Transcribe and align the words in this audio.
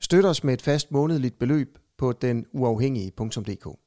Støt 0.00 0.24
os 0.24 0.44
med 0.44 0.54
et 0.54 0.62
fast 0.62 0.92
månedligt 0.92 1.38
beløb 1.38 1.78
på 1.98 2.12
den 2.12 2.46
uafhængige.dk. 2.52 3.78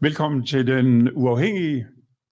Velkommen 0.00 0.46
til 0.46 0.66
Den 0.66 1.12
Uafhængige. 1.12 1.86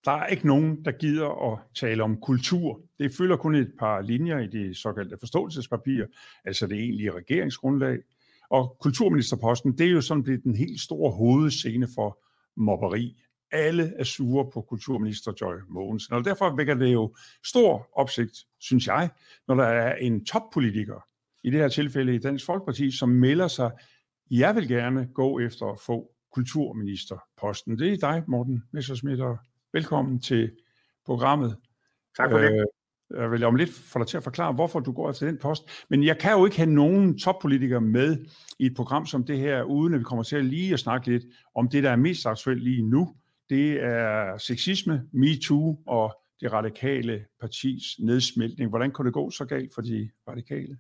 Der 0.05 0.11
er 0.13 0.27
ikke 0.27 0.47
nogen, 0.47 0.85
der 0.85 0.93
gider 0.93 1.53
at 1.53 1.59
tale 1.75 2.03
om 2.03 2.21
kultur. 2.21 2.81
Det 2.99 3.15
fylder 3.15 3.37
kun 3.37 3.55
et 3.55 3.73
par 3.79 4.01
linjer 4.01 4.39
i 4.39 4.47
det 4.47 4.77
såkaldte 4.77 5.17
forståelsespapir, 5.21 6.05
altså 6.45 6.67
det 6.67 6.79
egentlige 6.79 7.11
regeringsgrundlag. 7.11 7.99
Og 8.51 8.77
kulturministerposten, 8.81 9.79
det 9.79 9.87
er 9.87 9.91
jo 9.91 10.01
sådan 10.01 10.23
blevet 10.23 10.45
den 10.45 10.55
helt 10.55 10.81
store 10.81 11.13
hovedscene 11.13 11.89
for 11.95 12.19
mobberi. 12.57 13.17
Alle 13.53 13.93
er 13.99 14.05
sure 14.05 14.51
på 14.51 14.61
kulturminister 14.61 15.33
Joy 15.41 15.55
Mogensen, 15.69 16.15
og 16.15 16.25
derfor 16.25 16.57
vækker 16.57 16.75
det 16.75 16.93
jo 16.93 17.15
stor 17.45 17.89
opsigt, 17.93 18.37
synes 18.61 18.87
jeg, 18.87 19.11
når 19.49 19.55
der 19.55 19.65
er 19.65 19.95
en 19.95 20.25
toppolitiker, 20.25 21.07
i 21.45 21.51
det 21.51 21.61
her 21.61 21.69
tilfælde 21.69 22.15
i 22.15 22.19
Dansk 22.19 22.47
Folkeparti, 22.47 22.91
som 22.91 23.09
melder 23.09 23.49
sig, 23.49 23.71
jeg 24.31 24.57
vil 24.57 24.69
gerne 24.69 25.09
gå 25.15 25.39
efter 25.39 25.67
at 25.67 25.79
få 25.87 26.11
kulturministerposten. 26.33 27.79
Det 27.79 27.93
er 27.93 27.97
dig, 27.97 28.23
Morten 28.29 28.63
Messersmith, 28.73 29.23
og 29.23 29.39
velkommen 29.73 30.21
til 30.21 30.51
programmet. 31.07 31.57
Tak 32.17 32.31
for 32.31 32.39
det. 32.39 32.53
Øh, 32.53 32.67
jeg 33.21 33.31
vil 33.31 33.45
om 33.45 33.57
lidt 33.57 33.71
få 33.73 33.99
dig 33.99 34.07
til 34.07 34.17
at 34.17 34.23
forklare, 34.23 34.53
hvorfor 34.53 34.81
du 34.81 34.93
går 34.93 35.11
efter 35.11 35.27
den 35.27 35.39
post. 35.39 35.63
Men 35.91 36.05
jeg 36.05 36.19
kan 36.19 36.33
jo 36.33 36.45
ikke 36.45 36.57
have 36.57 36.71
nogen 36.71 37.19
toppolitikere 37.19 37.81
med 37.81 38.25
i 38.59 38.67
et 38.67 38.77
program 38.77 39.07
som 39.07 39.25
det 39.25 39.39
her, 39.39 39.63
uden 39.63 39.95
at 39.95 40.01
vi 40.01 40.05
kommer 40.05 40.23
til 40.23 40.37
at 40.37 40.45
lige 40.45 40.73
at 40.73 40.81
snakke 40.81 41.11
lidt 41.11 41.25
om 41.55 41.69
det, 41.69 41.83
der 41.83 41.91
er 41.91 41.97
mest 41.97 42.27
aktuelt 42.27 42.63
lige 42.63 42.83
nu. 42.83 43.15
Det 43.49 43.83
er 43.83 44.39
sexisme, 44.39 45.03
MeToo 45.13 45.79
og 45.87 46.21
det 46.41 46.53
radikale 46.53 47.25
partis 47.41 47.83
nedsmeltning. 47.99 48.71
Hvordan 48.71 48.91
kunne 48.91 49.07
det 49.07 49.15
gå 49.15 49.31
så 49.31 49.45
galt 49.45 49.75
for 49.75 49.83
de 49.83 50.11
radikale? 50.29 50.79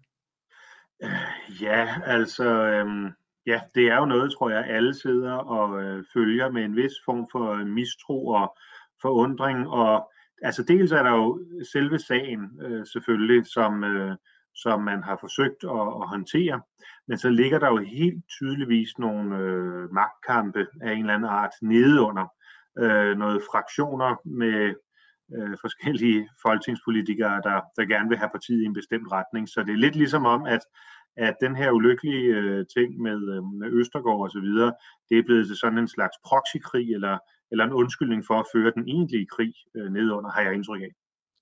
Ja, 1.61 1.89
altså, 2.07 2.45
øhm, 2.45 3.09
ja, 3.47 3.61
det 3.75 3.87
er 3.87 3.97
jo 3.97 4.05
noget, 4.05 4.33
tror 4.33 4.51
jeg, 4.51 4.65
alle 4.69 4.95
sidder 4.95 5.33
og 5.33 5.83
øh, 5.83 6.05
følger 6.13 6.51
med 6.51 6.65
en 6.65 6.77
vis 6.77 6.93
form 7.05 7.29
for 7.33 7.53
øh, 7.53 7.67
mistro 7.67 8.27
og 8.27 8.57
forundring. 9.03 9.69
Og 9.69 10.13
altså, 10.43 10.63
dels 10.63 10.93
er 10.93 11.03
der 11.03 11.11
jo 11.11 11.45
selve 11.73 11.99
sagen 11.99 12.61
øh, 12.63 12.87
selvfølgelig, 12.87 13.47
som, 13.47 13.85
øh, 13.85 14.17
som 14.55 14.83
man 14.83 15.03
har 15.03 15.17
forsøgt 15.21 15.65
at, 15.65 15.87
at 16.03 16.09
håndtere, 16.09 16.61
men 17.09 17.19
så 17.19 17.29
ligger 17.29 17.59
der 17.59 17.69
jo 17.69 17.77
helt 17.77 18.25
tydeligvis 18.29 18.99
nogle 18.99 19.39
øh, 19.39 19.93
magtkampe 19.93 20.67
af 20.83 20.93
en 20.93 21.01
eller 21.01 21.15
anden 21.15 21.31
art 21.31 21.53
nedeunder. 21.63 22.27
Øh, 22.79 23.19
noget 23.19 23.43
fraktioner 23.53 24.17
med 24.25 24.75
øh, 25.37 25.55
forskellige 25.65 26.29
folketingspolitikere, 26.45 27.37
der, 27.47 27.57
der 27.77 27.85
gerne 27.93 28.09
vil 28.09 28.19
have 28.19 28.35
partiet 28.37 28.63
i 28.63 28.69
en 28.71 28.79
bestemt 28.81 29.13
retning. 29.13 29.49
Så 29.49 29.59
det 29.67 29.73
er 29.73 29.85
lidt 29.85 29.97
ligesom 29.97 30.25
om, 30.27 30.43
at, 30.55 30.63
at 31.17 31.35
den 31.45 31.57
her 31.57 31.71
ulykkelige 31.71 32.27
øh, 32.39 32.65
ting 32.77 32.89
med, 33.07 33.19
øh, 33.35 33.43
med 33.61 33.69
Østergaard 33.79 34.23
osv., 34.27 34.51
det 35.09 35.17
er 35.19 35.27
blevet 35.27 35.47
til 35.47 35.57
sådan 35.57 35.79
en 35.79 35.95
slags 35.97 36.17
proxykrig, 36.27 36.87
eller, 36.97 37.19
eller 37.51 37.65
en 37.65 37.73
undskyldning 37.73 38.23
for 38.27 38.37
at 38.41 38.47
føre 38.55 38.73
den 38.77 38.89
egentlige 38.89 39.27
krig 39.35 39.55
øh, 39.77 39.93
nedunder, 39.93 40.31
har 40.31 40.43
jeg 40.43 40.55
indtryk 40.55 40.83
af. 40.83 40.93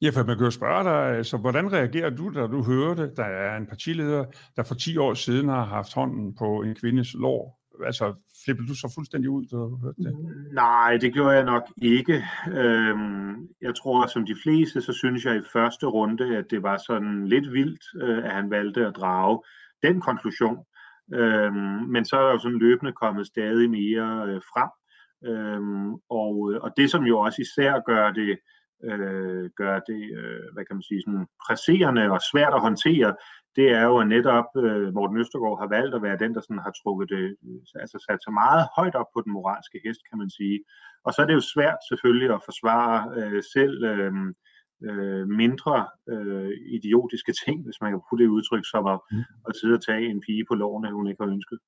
Ja, 0.03 0.11
for 0.11 0.25
man 0.25 0.37
kan 0.37 0.45
jo 0.45 0.51
spørge 0.51 0.85
dig, 0.85 1.17
altså, 1.17 1.37
hvordan 1.37 1.73
reagerer 1.73 2.11
du, 2.11 2.33
da 2.35 2.47
du 2.47 2.63
hører 2.65 2.95
det? 2.95 3.17
Der 3.17 3.25
er 3.25 3.57
en 3.57 3.67
partileder, 3.67 4.25
der 4.57 4.63
for 4.63 4.75
10 4.75 4.97
år 4.97 5.15
siden 5.15 5.49
har 5.49 5.65
haft 5.65 5.95
hånden 5.95 6.35
på 6.35 6.63
en 6.63 6.75
kvindes 6.75 7.15
lår 7.15 7.58
altså, 7.87 8.15
flippede 8.45 8.69
du 8.69 8.75
så 8.75 8.93
fuldstændig 8.95 9.31
ud, 9.31 9.45
da 9.45 9.57
du 9.57 9.77
hørte 9.77 10.03
det? 10.03 10.53
Nej, 10.53 10.97
det 11.01 11.13
gjorde 11.13 11.35
jeg 11.35 11.45
nok 11.45 11.63
ikke. 11.83 12.25
Øhm, 12.49 13.49
jeg 13.63 13.75
tror, 13.75 14.07
som 14.07 14.27
de 14.27 14.37
fleste, 14.43 14.81
så 14.81 14.93
synes 14.93 15.25
jeg 15.25 15.37
i 15.37 15.51
første 15.53 15.87
runde, 15.87 16.37
at 16.37 16.45
det 16.51 16.63
var 16.63 16.77
sådan 16.87 17.27
lidt 17.27 17.53
vildt, 17.53 17.85
øh, 18.03 18.25
at 18.25 18.33
han 18.33 18.51
valgte 18.51 18.87
at 18.87 18.97
drage 18.97 19.43
den 19.83 20.01
konklusion. 20.01 20.59
Øhm, 21.15 21.85
men 21.93 22.05
så 22.05 22.17
er 22.17 22.25
der 22.25 22.33
jo 22.33 22.39
sådan 22.39 22.59
løbende 22.59 22.93
kommet 22.93 23.27
stadig 23.27 23.71
mere 23.71 24.27
øh, 24.29 24.41
frem. 24.53 24.71
Øhm, 25.31 25.93
og, 26.11 26.35
og 26.63 26.71
det, 26.77 26.91
som 26.91 27.05
jo 27.05 27.19
også 27.19 27.43
især 27.43 27.81
gør 27.87 28.11
det 28.11 28.39
øh, 28.85 29.51
gør 29.57 29.79
det, 29.79 30.03
øh, 30.19 30.47
hvad 30.53 30.65
kan 30.65 30.77
man 30.77 30.83
sige, 30.83 31.03
sådan 31.03 31.27
presserende 31.47 32.11
og 32.11 32.21
svært 32.33 32.55
at 32.55 32.61
håndtere, 32.61 33.15
det 33.59 33.69
er 33.81 33.85
jo, 33.91 33.97
netop 34.17 34.49
øh, 34.65 34.95
Morten 34.97 35.21
Østergaard 35.21 35.59
har 35.63 35.69
valgt 35.77 35.95
at 35.95 36.03
være 36.07 36.23
den, 36.23 36.35
der 36.35 36.41
sådan 36.41 36.67
har 36.67 36.75
trukket 36.83 37.09
det, 37.15 37.25
altså 37.83 37.97
sat 38.07 38.21
sig 38.23 38.33
meget 38.43 38.65
højt 38.77 38.97
op 39.01 39.11
på 39.15 39.21
den 39.25 39.33
moralske 39.37 39.79
hest, 39.85 40.01
kan 40.09 40.19
man 40.23 40.31
sige. 40.39 40.59
Og 41.05 41.11
så 41.13 41.19
er 41.23 41.27
det 41.27 41.39
jo 41.39 41.51
svært 41.55 41.81
selvfølgelig 41.91 42.31
at 42.35 42.45
forsvare 42.49 42.97
øh, 43.19 43.43
selv 43.55 43.77
øh, 43.93 44.13
øh, 44.89 45.25
mindre 45.43 45.77
øh, 46.13 46.53
idiotiske 46.79 47.33
ting, 47.45 47.57
hvis 47.65 47.81
man 47.83 47.91
kan 47.93 48.01
bruge 48.05 48.21
det 48.21 48.35
udtryk, 48.37 48.65
som 48.73 48.85
at, 48.95 48.99
mm. 49.13 49.25
at 49.49 49.57
sidde 49.59 49.75
og 49.79 49.85
tage 49.89 50.05
en 50.13 50.21
pige 50.27 50.45
på 50.49 50.55
loven, 50.55 50.93
hun 50.93 51.09
ikke 51.09 51.23
har 51.25 51.35
ønsket. 51.37 51.59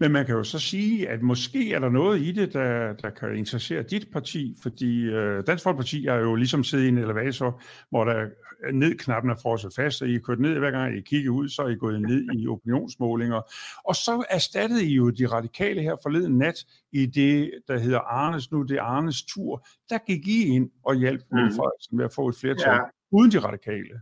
Men 0.00 0.12
man 0.12 0.26
kan 0.26 0.34
jo 0.34 0.44
så 0.44 0.58
sige, 0.58 1.08
at 1.08 1.22
måske 1.22 1.72
er 1.72 1.78
der 1.78 1.88
noget 1.88 2.20
i 2.20 2.32
det, 2.32 2.52
der, 2.52 2.92
der 2.92 3.10
kan 3.10 3.36
interessere 3.36 3.82
dit 3.82 4.06
parti, 4.12 4.56
fordi 4.62 5.02
øh, 5.02 5.46
Dansk 5.46 5.64
Folkeparti 5.64 6.06
er 6.06 6.14
jo 6.14 6.34
ligesom 6.34 6.64
siddet 6.64 6.84
i 6.84 6.88
en 6.88 6.98
elevator, 6.98 7.62
hvor 7.90 8.04
der 8.04 8.28
ned-knappen 8.72 9.30
er 9.30 9.36
frosset 9.42 9.74
fast, 9.76 10.02
og 10.02 10.08
I 10.08 10.14
er 10.14 10.20
kørt 10.20 10.40
ned, 10.40 10.58
hver 10.58 10.70
gang 10.70 10.96
I 10.96 11.00
kigger 11.00 11.30
ud, 11.30 11.48
så 11.48 11.62
er 11.62 11.68
I 11.68 11.74
gået 11.74 12.02
ned 12.02 12.26
i 12.34 12.48
opinionsmålinger. 12.48 13.40
Og 13.84 13.96
så 13.96 14.24
erstattede 14.30 14.84
I 14.84 14.94
jo 14.94 15.10
de 15.10 15.26
radikale 15.26 15.82
her 15.82 15.96
forleden 16.02 16.38
nat 16.38 16.64
i 16.92 17.06
det, 17.06 17.52
der 17.68 17.78
hedder 17.78 17.98
Arnes, 17.98 18.50
nu 18.52 18.62
det 18.62 18.76
er 18.76 18.82
Arnes 18.82 19.22
tur. 19.22 19.66
Der 19.90 19.98
gik 20.06 20.26
I 20.26 20.46
ind 20.46 20.70
og 20.84 20.94
hjalp 20.94 21.22
mm. 21.32 21.38
Frederiksen 21.38 21.96
med 21.96 22.04
at 22.04 22.12
få 22.14 22.28
et 22.28 22.36
flertal, 22.36 22.72
ja. 22.72 22.80
uden 23.10 23.30
de 23.30 23.38
radikale. 23.38 24.00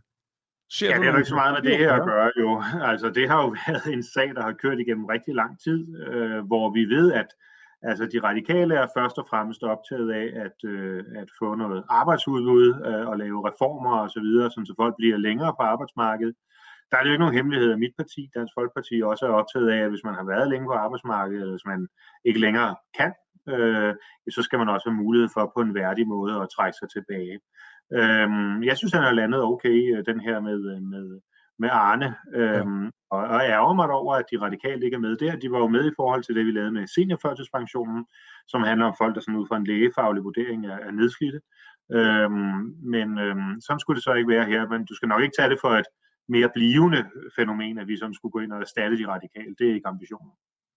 Ser 0.70 0.90
ja, 0.90 0.98
det 1.00 1.08
er 1.08 1.16
ikke 1.16 1.28
så 1.28 1.34
meget 1.34 1.64
med 1.64 1.70
det 1.70 1.78
her 1.78 1.92
at 1.92 2.04
gøre, 2.04 2.32
jo. 2.40 2.62
Altså, 2.82 3.10
det 3.10 3.28
har 3.28 3.42
jo 3.42 3.48
været 3.66 3.92
en 3.92 4.02
sag, 4.02 4.34
der 4.34 4.42
har 4.42 4.52
kørt 4.52 4.78
igennem 4.78 5.04
rigtig 5.04 5.34
lang 5.34 5.60
tid, 5.60 6.06
øh, 6.06 6.46
hvor 6.46 6.72
vi 6.72 6.84
ved, 6.84 7.12
at 7.12 7.26
altså, 7.82 8.06
de 8.06 8.20
radikale 8.22 8.74
er 8.74 8.86
først 8.96 9.18
og 9.18 9.26
fremmest 9.30 9.62
optaget 9.62 10.10
af 10.12 10.26
at, 10.44 10.70
øh, 10.70 11.04
at 11.16 11.28
få 11.38 11.54
noget 11.54 11.84
arbejdsudbud 11.90 12.68
øh, 12.88 13.08
og 13.08 13.18
lave 13.18 13.48
reformer 13.48 13.94
osv., 14.04 14.28
så, 14.54 14.62
så 14.66 14.74
folk 14.80 14.94
bliver 14.98 15.16
længere 15.16 15.54
på 15.58 15.62
arbejdsmarkedet. 15.62 16.34
Der 16.90 16.96
er 16.96 17.04
jo 17.04 17.10
ikke 17.10 17.24
nogen 17.24 17.34
hemmelighed, 17.34 17.72
at 17.72 17.78
mit 17.78 17.94
parti, 17.96 18.30
Dansk 18.34 18.52
Folkeparti, 18.58 19.02
også 19.02 19.26
er 19.26 19.38
optaget 19.40 19.68
af, 19.70 19.80
at 19.84 19.90
hvis 19.90 20.04
man 20.04 20.14
har 20.14 20.24
været 20.24 20.50
længe 20.50 20.66
på 20.66 20.72
arbejdsmarkedet, 20.72 21.40
eller 21.40 21.54
hvis 21.54 21.70
man 21.72 21.88
ikke 22.24 22.40
længere 22.40 22.76
kan, 22.98 23.12
øh, 23.48 23.94
så 24.30 24.42
skal 24.42 24.58
man 24.58 24.68
også 24.68 24.88
have 24.88 25.02
mulighed 25.04 25.28
for 25.34 25.52
på 25.56 25.60
en 25.60 25.74
værdig 25.74 26.06
måde 26.08 26.34
at 26.42 26.50
trække 26.56 26.76
sig 26.78 26.88
tilbage. 26.90 27.36
Øh, 27.98 28.28
jeg 28.68 28.76
synes, 28.76 28.92
han 28.92 29.02
har 29.02 29.12
landet 29.20 29.42
okay, 29.42 29.78
øh, 29.96 30.04
den 30.10 30.20
her 30.20 30.40
med, 30.40 30.58
øh, 30.72 30.82
med, 30.82 31.20
med 31.58 31.68
Arne. 31.72 32.14
Øhm, 32.34 32.84
ja. 32.84 32.90
og, 33.10 33.22
og 33.24 33.40
ærger 33.40 33.72
mig 33.72 33.90
over, 33.90 34.14
at 34.14 34.24
de 34.32 34.40
radikale 34.40 34.84
ikke 34.84 34.94
er 34.94 35.00
med 35.00 35.16
der. 35.16 35.36
De 35.36 35.50
var 35.50 35.58
jo 35.58 35.68
med 35.68 35.90
i 35.90 35.96
forhold 35.96 36.22
til 36.22 36.34
det, 36.34 36.46
vi 36.46 36.50
lavede 36.50 36.72
med 36.72 36.86
seniorførtidspensionen, 36.86 38.06
som 38.46 38.62
handler 38.62 38.86
om 38.86 38.94
folk, 38.98 39.14
der 39.14 39.20
sådan 39.20 39.36
ud 39.36 39.46
fra 39.48 39.56
en 39.56 39.64
lægefaglig 39.64 40.24
vurdering 40.24 40.66
er, 40.66 40.78
er 40.78 40.90
nedslidte. 40.90 41.40
Øhm, 41.92 42.74
men 42.94 43.18
øhm, 43.18 43.60
sådan 43.60 43.80
skulle 43.80 43.96
det 43.96 44.04
så 44.04 44.12
ikke 44.14 44.28
være 44.28 44.44
her. 44.44 44.68
Men 44.68 44.84
du 44.84 44.94
skal 44.94 45.08
nok 45.08 45.22
ikke 45.22 45.36
tage 45.38 45.50
det 45.50 45.58
for 45.60 45.70
et 45.70 45.86
mere 46.28 46.50
blivende 46.54 47.10
fænomen, 47.36 47.78
at 47.78 47.88
vi 47.88 47.96
sådan 47.96 48.14
skulle 48.14 48.32
gå 48.32 48.38
ind 48.38 48.52
og 48.52 48.60
erstatte 48.60 48.98
de 48.98 49.08
radikale. 49.08 49.54
Det 49.58 49.70
er 49.70 49.74
ikke 49.74 49.88
ambitionen. 49.88 50.32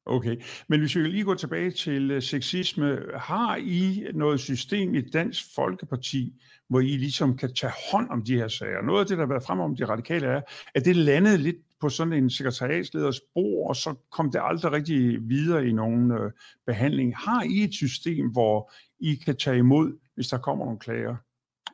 Okay, 0.06 0.42
men 0.68 0.80
hvis 0.80 0.96
vi 0.96 1.04
lige 1.04 1.24
går 1.24 1.34
tilbage 1.34 1.72
til 1.72 2.12
øh, 2.12 2.22
sexisme, 2.22 3.00
har 3.16 3.56
I 3.56 4.04
noget 4.14 4.40
system 4.40 4.96
i 4.96 5.02
Dansk 5.02 5.56
Folkeparti, 5.56 6.34
hvor 6.70 6.80
I 6.80 6.98
ligesom 6.98 7.38
kan 7.38 7.54
tage 7.54 7.74
hånd 7.92 8.10
om 8.10 8.24
de 8.24 8.36
her 8.36 8.48
sager? 8.48 8.82
Noget 8.82 9.00
af 9.00 9.06
det, 9.06 9.18
der 9.18 9.24
har 9.24 9.30
været 9.30 9.44
frem 9.44 9.60
om 9.60 9.76
de 9.76 9.86
radikale, 9.86 10.28
er, 10.28 10.42
at 10.76 10.86
det 10.86 10.96
landede 10.96 11.38
lidt 11.38 11.56
på 11.82 11.90
sådan 11.90 12.14
en 12.14 12.30
sekretariatsleders 12.30 13.20
bord, 13.34 13.70
og 13.70 13.76
så 13.76 13.96
kom 14.12 14.32
det 14.32 14.42
aldrig 14.44 14.72
rigtig 14.72 15.30
videre 15.30 15.68
i 15.68 15.74
nogen 15.74 16.12
øh, 16.12 16.32
behandling. 16.66 17.18
Har 17.18 17.44
I 17.44 17.64
et 17.64 17.74
system, 17.74 18.32
hvor 18.32 18.72
I 19.00 19.16
kan 19.16 19.38
tage 19.38 19.58
imod, 19.58 20.00
hvis 20.16 20.28
der 20.28 20.38
kommer 20.38 20.66
nogle 20.66 20.80
klager? 20.80 21.16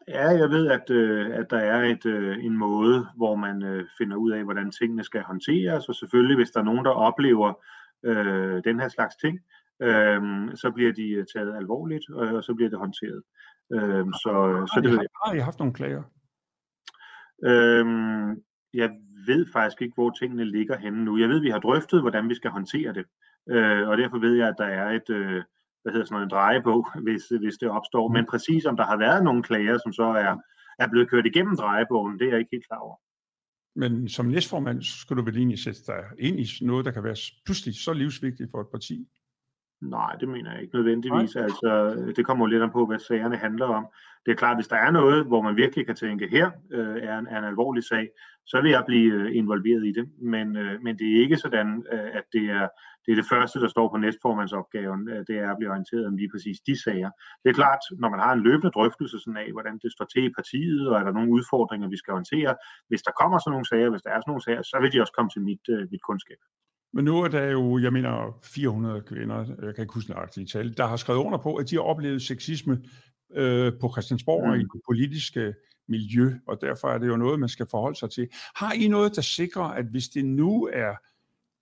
Ja, 0.07 0.27
jeg 0.27 0.49
ved, 0.49 0.67
at, 0.67 0.89
øh, 0.89 1.35
at 1.35 1.45
der 1.49 1.57
er 1.57 1.83
et, 1.83 2.05
øh, 2.05 2.45
en 2.45 2.57
måde, 2.57 3.07
hvor 3.15 3.35
man 3.35 3.63
øh, 3.63 3.85
finder 3.97 4.17
ud 4.17 4.31
af, 4.31 4.43
hvordan 4.43 4.71
tingene 4.71 5.03
skal 5.03 5.21
håndteres, 5.21 5.89
og 5.89 5.95
selvfølgelig, 5.95 6.35
hvis 6.37 6.51
der 6.51 6.59
er 6.59 6.63
nogen, 6.63 6.85
der 6.85 6.91
oplever 6.91 7.53
øh, 8.05 8.63
den 8.63 8.79
her 8.79 8.87
slags 8.87 9.15
ting, 9.15 9.39
øh, 9.81 10.21
så 10.55 10.71
bliver 10.75 10.93
de 10.93 11.09
øh, 11.09 11.25
taget 11.35 11.55
alvorligt, 11.55 12.05
øh, 12.09 12.33
og 12.33 12.43
så 12.43 12.53
bliver 12.53 12.69
det 12.69 12.79
håndteret. 12.79 13.23
Øh, 13.73 14.05
så, 14.23 14.31
har, 14.33 14.65
så 14.65 14.81
det, 14.83 14.91
har, 14.91 15.27
har 15.27 15.33
I 15.33 15.39
haft 15.39 15.59
nogle 15.59 15.73
klager? 15.73 16.03
Øh, 17.43 17.85
jeg 18.73 18.89
ved 19.27 19.45
faktisk 19.53 19.81
ikke, 19.81 19.93
hvor 19.95 20.09
tingene 20.09 20.45
ligger 20.45 20.77
henne 20.77 21.05
nu. 21.05 21.17
Jeg 21.17 21.29
ved, 21.29 21.39
vi 21.39 21.49
har 21.49 21.59
drøftet, 21.59 22.01
hvordan 22.01 22.29
vi 22.29 22.35
skal 22.35 22.51
håndtere 22.51 22.93
det, 22.93 23.05
øh, 23.49 23.87
og 23.87 23.97
derfor 23.97 24.17
ved 24.17 24.33
jeg, 24.35 24.47
at 24.47 24.55
der 24.57 24.65
er 24.65 24.89
et, 24.91 25.09
øh, 25.09 25.43
hvad 25.81 25.91
hedder 25.93 26.05
sådan 26.05 26.15
noget, 26.15 26.25
en 26.25 26.35
dreje 26.37 26.61
på, 26.61 26.87
hvis, 27.05 27.23
hvis 27.41 27.57
det 27.61 27.69
opstår. 27.69 28.07
Men 28.07 28.25
præcis 28.25 28.65
om 28.65 28.77
der 28.77 28.85
har 28.85 28.97
været 28.97 29.23
nogle 29.23 29.43
klager, 29.43 29.77
som 29.83 29.93
så 29.93 30.03
er, 30.03 30.35
er 30.79 30.87
blevet 30.87 31.09
kørt 31.09 31.25
igennem 31.25 31.57
drejebogen, 31.57 32.19
det 32.19 32.25
er 32.25 32.31
jeg 32.31 32.39
ikke 32.39 32.55
helt 32.55 32.67
klar 32.67 32.77
over. 32.77 32.97
Men 33.77 34.09
som 34.09 34.25
næstformand, 34.25 34.81
skal 34.81 35.17
du 35.17 35.21
vel 35.21 35.37
egentlig 35.37 35.59
sætte 35.59 35.79
dig 35.87 36.03
ind 36.19 36.39
i 36.39 36.45
noget, 36.61 36.85
der 36.85 36.91
kan 36.91 37.03
være 37.03 37.15
pludselig 37.45 37.75
så 37.75 37.93
livsvigtigt 37.93 38.51
for 38.51 38.61
et 38.61 38.67
parti? 38.71 39.07
Nej, 39.81 40.15
det 40.19 40.27
mener 40.29 40.51
jeg 40.51 40.61
ikke 40.61 40.75
nødvendigvis. 40.75 41.35
Nej. 41.35 41.43
Altså, 41.43 41.95
det 42.15 42.25
kommer 42.25 42.45
jo 42.45 42.49
lidt 42.49 42.63
an 42.63 42.71
på, 42.71 42.85
hvad 42.85 42.99
sagerne 42.99 43.37
handler 43.37 43.65
om. 43.65 43.87
Det 44.25 44.31
er 44.31 44.35
klart, 44.35 44.57
hvis 44.57 44.67
der 44.67 44.75
er 44.75 44.91
noget, 44.91 45.25
hvor 45.25 45.41
man 45.41 45.55
virkelig 45.55 45.85
kan 45.85 45.95
tænke, 45.95 46.27
her 46.27 46.51
øh, 46.71 46.97
er, 47.03 47.17
en, 47.17 47.27
er 47.27 47.37
en 47.39 47.45
alvorlig 47.45 47.83
sag, 47.83 48.09
så 48.45 48.61
vil 48.61 48.71
jeg 48.71 48.83
blive 48.87 49.13
øh, 49.13 49.35
involveret 49.35 49.85
i 49.85 49.91
det. 49.91 50.09
Men, 50.21 50.57
øh, 50.57 50.81
men 50.81 50.99
det 50.99 51.15
er 51.15 51.21
ikke 51.21 51.37
sådan, 51.37 51.85
øh, 51.93 52.09
at 52.13 52.23
det 52.33 52.45
er, 52.49 52.67
det 53.07 53.13
er 53.13 53.21
det 53.21 53.31
første, 53.33 53.57
der 53.63 53.69
står 53.75 53.87
på 53.89 53.97
næstformandsopgaven, 53.97 55.01
øh, 55.09 55.21
det 55.27 55.35
er 55.43 55.49
at 55.51 55.57
blive 55.57 55.71
orienteret 55.71 56.05
om 56.07 56.17
lige 56.17 56.31
præcis 56.33 56.57
de 56.67 56.83
sager. 56.83 57.11
Det 57.43 57.49
er 57.49 57.57
klart, 57.61 57.81
når 58.01 58.09
man 58.13 58.19
har 58.25 58.33
en 58.33 58.43
løbende 58.47 58.71
drøftelse 58.77 59.17
sådan 59.19 59.41
af, 59.43 59.49
hvordan 59.55 59.75
det 59.83 59.91
står 59.95 60.05
til 60.05 60.23
i 60.29 60.35
partiet, 60.39 60.81
og 60.89 60.95
er 60.99 61.03
der 61.03 61.17
nogle 61.17 61.31
udfordringer, 61.37 61.87
vi 61.93 61.97
skal 61.97 62.13
håndtere, 62.19 62.51
hvis 62.89 63.01
der 63.07 63.13
kommer 63.21 63.37
sådan 63.39 63.53
nogle 63.55 63.69
sager, 63.71 63.89
hvis 63.89 64.03
der 64.05 64.11
er 64.11 64.19
sådan 64.19 64.31
nogle 64.31 64.45
sager, 64.47 64.61
så 64.61 64.77
vil 64.81 64.91
de 64.93 65.01
også 65.03 65.13
komme 65.17 65.29
til 65.33 65.41
mit, 65.49 65.65
øh, 65.75 65.81
mit 65.91 66.03
kundskab. 66.09 66.41
Men 66.95 67.05
nu 67.05 67.15
er 67.25 67.27
der 67.27 67.45
jo, 67.57 67.79
jeg 67.85 67.93
mener, 67.93 68.39
400 68.43 69.01
kvinder, 69.01 69.37
jeg 69.65 69.75
kan 69.75 69.81
ikke 69.83 69.93
huske 69.93 70.11
nøjagtigt 70.11 70.51
tal, 70.51 70.77
der 70.77 70.85
har 70.85 70.97
skrevet 70.97 71.19
under 71.19 71.37
på, 71.37 71.55
at 71.55 71.69
de 71.69 71.75
har 71.75 71.83
oplevet 71.91 72.21
sexisme 72.21 72.75
øh, 73.41 73.71
på 73.81 73.91
Christiansborg 73.91 74.43
mm. 74.43 74.49
og 74.49 74.57
i 74.57 74.61
det 74.61 74.81
politiske 74.89 75.53
miljø, 75.87 76.33
og 76.47 76.61
derfor 76.61 76.87
er 76.87 76.97
det 76.97 77.07
jo 77.07 77.17
noget, 77.17 77.39
man 77.39 77.49
skal 77.49 77.67
forholde 77.71 77.99
sig 77.99 78.09
til. 78.09 78.27
Har 78.55 78.73
I 78.73 78.87
noget, 78.87 79.15
der 79.15 79.21
sikrer, 79.21 79.63
at 79.63 79.85
hvis 79.85 80.07
det 80.07 80.25
nu 80.25 80.69
er 80.73 80.93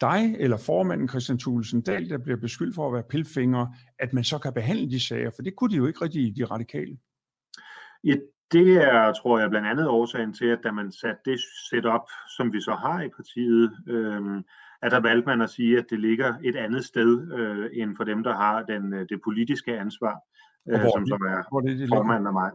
dig 0.02 0.36
eller 0.40 0.58
formanden 0.58 1.10
Christian 1.10 1.40
Thulesen 1.40 1.82
Dahl, 1.82 2.10
der 2.10 2.18
bliver 2.18 2.38
beskyldt 2.38 2.76
for 2.76 2.88
at 2.88 2.94
være 2.94 3.04
pilfinger, 3.10 3.68
at 4.00 4.14
man 4.14 4.24
så 4.24 4.38
kan 4.38 4.54
behandle 4.54 4.90
de 4.90 5.00
sager? 5.00 5.32
For 5.36 5.42
det 5.42 5.56
kunne 5.56 5.70
de 5.70 5.76
jo 5.76 5.88
ikke 5.88 6.02
rigtig 6.02 6.38
de 6.38 6.46
radikale. 6.46 6.98
Ja, 8.04 8.16
det 8.52 8.78
er, 8.78 9.14
tror 9.14 9.40
jeg, 9.40 9.50
blandt 9.50 9.68
andet 9.68 9.88
årsagen 9.88 10.34
til, 10.34 10.46
at 10.46 10.60
da 10.64 10.72
man 10.72 10.92
satte 10.92 11.22
det 11.26 11.40
setup, 11.70 12.02
som 12.38 12.54
vi 12.54 12.62
så 12.62 12.72
har 12.72 13.02
i 13.02 13.10
partiet, 13.10 13.72
øh, 13.88 14.44
at 14.82 14.92
der 14.92 15.00
valgte 15.00 15.26
man 15.26 15.42
at 15.42 15.50
sige, 15.50 15.78
at 15.78 15.86
det 15.90 16.00
ligger 16.00 16.34
et 16.44 16.56
andet 16.56 16.86
sted 16.86 17.32
øh, 17.34 17.70
end 17.74 17.96
for 17.98 18.04
dem, 18.04 18.24
der 18.24 18.36
har 18.36 18.64
den, 18.64 18.94
øh, 18.94 19.06
det 19.10 19.22
politiske 19.24 19.80
ansvar, 19.80 20.16
øh, 20.70 20.82
som, 20.82 21.08
som 21.08 21.22
er 21.22 21.50
hvor 21.50 21.62
det, 21.62 21.80
det 21.80 21.90
formanden 21.90 22.28
af 22.28 22.34
mig. 22.34 22.52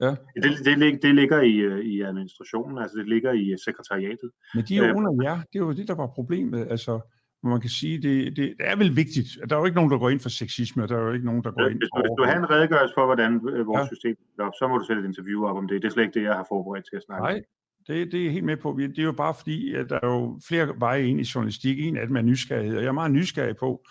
Ja. 0.00 0.10
Det, 0.42 0.64
det, 0.64 1.02
det 1.02 1.14
ligger 1.14 1.40
i, 1.40 1.56
øh, 1.56 1.80
i 1.80 2.00
administrationen, 2.00 2.78
altså 2.78 2.98
det 2.98 3.08
ligger 3.08 3.32
i 3.32 3.56
sekretariatet. 3.64 4.30
Men 4.54 4.64
de 4.64 4.78
er 4.78 4.88
jo 4.88 4.94
under 4.94 5.12
jer, 5.22 5.36
det 5.36 5.58
er 5.60 5.64
jo 5.64 5.72
det, 5.72 5.88
der 5.88 5.94
var 5.94 6.06
problemet. 6.06 6.66
Altså, 6.70 7.00
man 7.42 7.60
kan 7.60 7.70
sige, 7.70 8.02
det, 8.02 8.36
det, 8.36 8.54
det 8.58 8.66
er 8.72 8.76
vel 8.76 8.96
vigtigt. 8.96 9.28
Der 9.48 9.56
er 9.56 9.60
jo 9.60 9.64
ikke 9.64 9.74
nogen, 9.80 9.90
der 9.90 9.98
går 9.98 10.10
ind 10.10 10.20
for 10.20 10.28
sexisme, 10.28 10.82
og 10.82 10.88
der 10.88 10.96
er 10.96 11.02
jo 11.02 11.12
ikke 11.12 11.26
nogen, 11.26 11.44
der 11.44 11.50
går 11.50 11.62
hvis, 11.62 11.74
ind 11.74 11.82
for... 11.94 12.00
Hvis 12.02 12.16
du 12.18 12.24
har 12.24 12.36
en 12.36 12.50
redegørelse 12.50 12.94
for, 12.98 13.06
hvordan 13.06 13.32
vores 13.70 13.84
ja. 13.84 13.94
system 13.94 14.16
er 14.38 14.44
op, 14.44 14.52
så 14.58 14.68
må 14.68 14.78
du 14.78 14.84
sætte 14.86 15.02
et 15.02 15.06
interview 15.06 15.44
op 15.44 15.56
om 15.56 15.68
det. 15.68 15.82
Det 15.82 15.88
er 15.88 15.92
slet 15.92 16.04
ikke 16.04 16.18
det, 16.18 16.24
jeg 16.24 16.34
har 16.34 16.46
forberedt 16.48 16.84
til 16.90 16.96
at 16.96 17.02
snakke 17.06 17.22
Nej, 17.22 17.42
det, 17.86 18.12
det 18.12 18.26
er 18.26 18.30
helt 18.30 18.44
med 18.44 18.56
på. 18.56 18.76
Det 18.78 18.98
er 18.98 19.02
jo 19.02 19.12
bare 19.12 19.34
fordi, 19.34 19.74
at 19.74 19.90
der 19.90 19.98
er 20.02 20.06
jo 20.06 20.40
flere 20.48 20.68
veje 20.78 21.02
ind 21.02 21.20
i 21.20 21.30
journalistik. 21.34 21.80
En 21.80 21.96
af 21.96 22.06
dem 22.06 22.16
er 22.16 22.22
nysgerrighed, 22.22 22.76
og 22.76 22.82
jeg 22.82 22.88
er 22.88 23.00
meget 23.02 23.12
nysgerrig 23.12 23.56
på. 23.56 23.84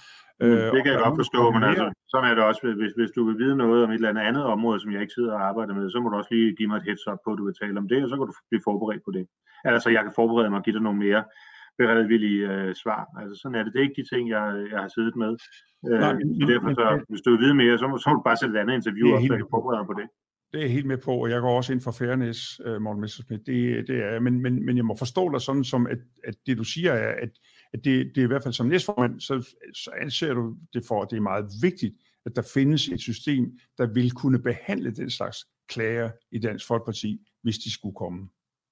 Øh, 0.43 0.65
det 0.73 0.79
kan 0.83 0.91
jeg 0.93 1.01
godt 1.05 1.19
forstå, 1.23 1.41
men 1.55 1.63
altså, 1.69 1.85
sådan 2.11 2.29
er 2.29 2.35
det 2.35 2.43
også, 2.49 2.61
hvis, 2.81 2.93
hvis 2.99 3.11
du 3.17 3.21
vil 3.27 3.37
vide 3.43 3.55
noget 3.63 3.83
om 3.83 3.89
et 3.91 3.95
eller 3.95 4.09
andet 4.09 4.27
andet 4.29 4.43
område, 4.55 4.79
som 4.79 4.91
jeg 4.93 5.01
ikke 5.01 5.17
sidder 5.17 5.33
og 5.37 5.43
arbejder 5.49 5.73
med, 5.73 5.91
så 5.91 5.97
må 5.99 6.09
du 6.09 6.15
også 6.17 6.31
lige 6.35 6.55
give 6.57 6.69
mig 6.69 6.77
et 6.77 6.87
heads 6.89 7.07
up 7.11 7.19
på, 7.25 7.29
at 7.31 7.37
du 7.39 7.45
vil 7.45 7.59
tale 7.61 7.77
om 7.81 7.87
det, 7.91 8.03
og 8.03 8.09
så 8.09 8.15
kan 8.15 8.27
du 8.27 8.33
blive 8.51 8.67
forberedt 8.69 9.03
på 9.07 9.11
det. 9.17 9.25
Altså, 9.71 9.87
jeg 9.95 10.03
kan 10.03 10.13
forberede 10.19 10.49
mig 10.49 10.59
og 10.59 10.65
give 10.65 10.75
dig 10.77 10.83
nogle 10.87 10.99
mere 11.05 11.21
beredvillige 11.79 12.41
øh, 12.53 12.75
svar. 12.83 13.01
Altså, 13.19 13.35
sådan 13.41 13.55
er 13.57 13.63
det. 13.63 13.73
Det 13.73 13.79
er 13.79 13.87
ikke 13.87 14.01
de 14.01 14.09
ting, 14.13 14.23
jeg, 14.35 14.43
jeg 14.73 14.79
har 14.83 14.91
siddet 14.97 15.15
med. 15.23 15.31
Øh, 15.89 15.99
Nej, 16.03 16.13
men, 16.13 16.47
derfor, 16.51 16.69
så, 16.79 16.85
hvis 17.09 17.21
du 17.21 17.29
vil 17.31 17.39
vide 17.45 17.55
mere, 17.61 17.77
så 17.81 17.87
må, 17.87 17.95
så 17.97 18.05
må 18.09 18.15
du 18.19 18.25
bare 18.29 18.37
sætte 18.37 18.53
et 18.55 18.61
andet 18.61 18.75
interview 18.79 19.05
op, 19.15 19.21
så 19.21 19.33
jeg 19.33 19.41
kan 19.43 19.53
forberede 19.55 19.79
mig 19.81 19.89
på 19.93 19.97
det. 20.01 20.07
Det 20.51 20.57
er 20.57 20.65
jeg 20.67 20.73
helt 20.77 20.91
med 20.93 20.97
på, 20.97 21.13
og 21.23 21.29
jeg 21.29 21.41
går 21.41 21.57
også 21.57 21.73
ind 21.73 21.81
for 21.81 21.91
fairness, 21.91 22.39
uh, 22.67 22.81
Morten 22.81 23.01
Messersmith. 23.01 23.43
Det, 23.49 23.87
det 23.87 23.97
er 24.05 24.19
men, 24.19 24.41
men, 24.41 24.65
men 24.65 24.77
jeg 24.77 24.85
må 24.85 24.95
forstå 25.03 25.23
dig 25.33 25.41
sådan 25.41 25.63
som, 25.63 25.87
at, 25.87 26.01
at 26.23 26.35
det 26.45 26.57
du 26.57 26.63
siger 26.63 26.93
er, 26.93 27.11
at, 27.25 27.33
at 27.73 27.83
det, 27.83 28.11
det 28.15 28.21
er 28.21 28.25
i 28.25 28.27
hvert 28.27 28.43
fald 28.43 28.53
som 28.53 28.67
næstformand, 28.67 29.19
så, 29.19 29.55
så 29.73 29.91
anser 30.01 30.33
du 30.33 30.57
det 30.73 30.83
for, 30.87 31.01
at 31.01 31.11
det 31.11 31.17
er 31.17 31.21
meget 31.21 31.45
vigtigt, 31.61 31.95
at 32.25 32.35
der 32.35 32.51
findes 32.53 32.87
et 32.87 32.99
system, 32.99 33.59
der 33.77 33.93
vil 33.93 34.11
kunne 34.11 34.39
behandle 34.41 34.91
den 34.91 35.09
slags 35.09 35.45
klager 35.69 36.11
i 36.31 36.39
Dansk 36.39 36.67
Folkeparti, 36.67 37.27
hvis 37.43 37.57
de 37.57 37.71
skulle 37.71 37.95
komme. 37.95 38.29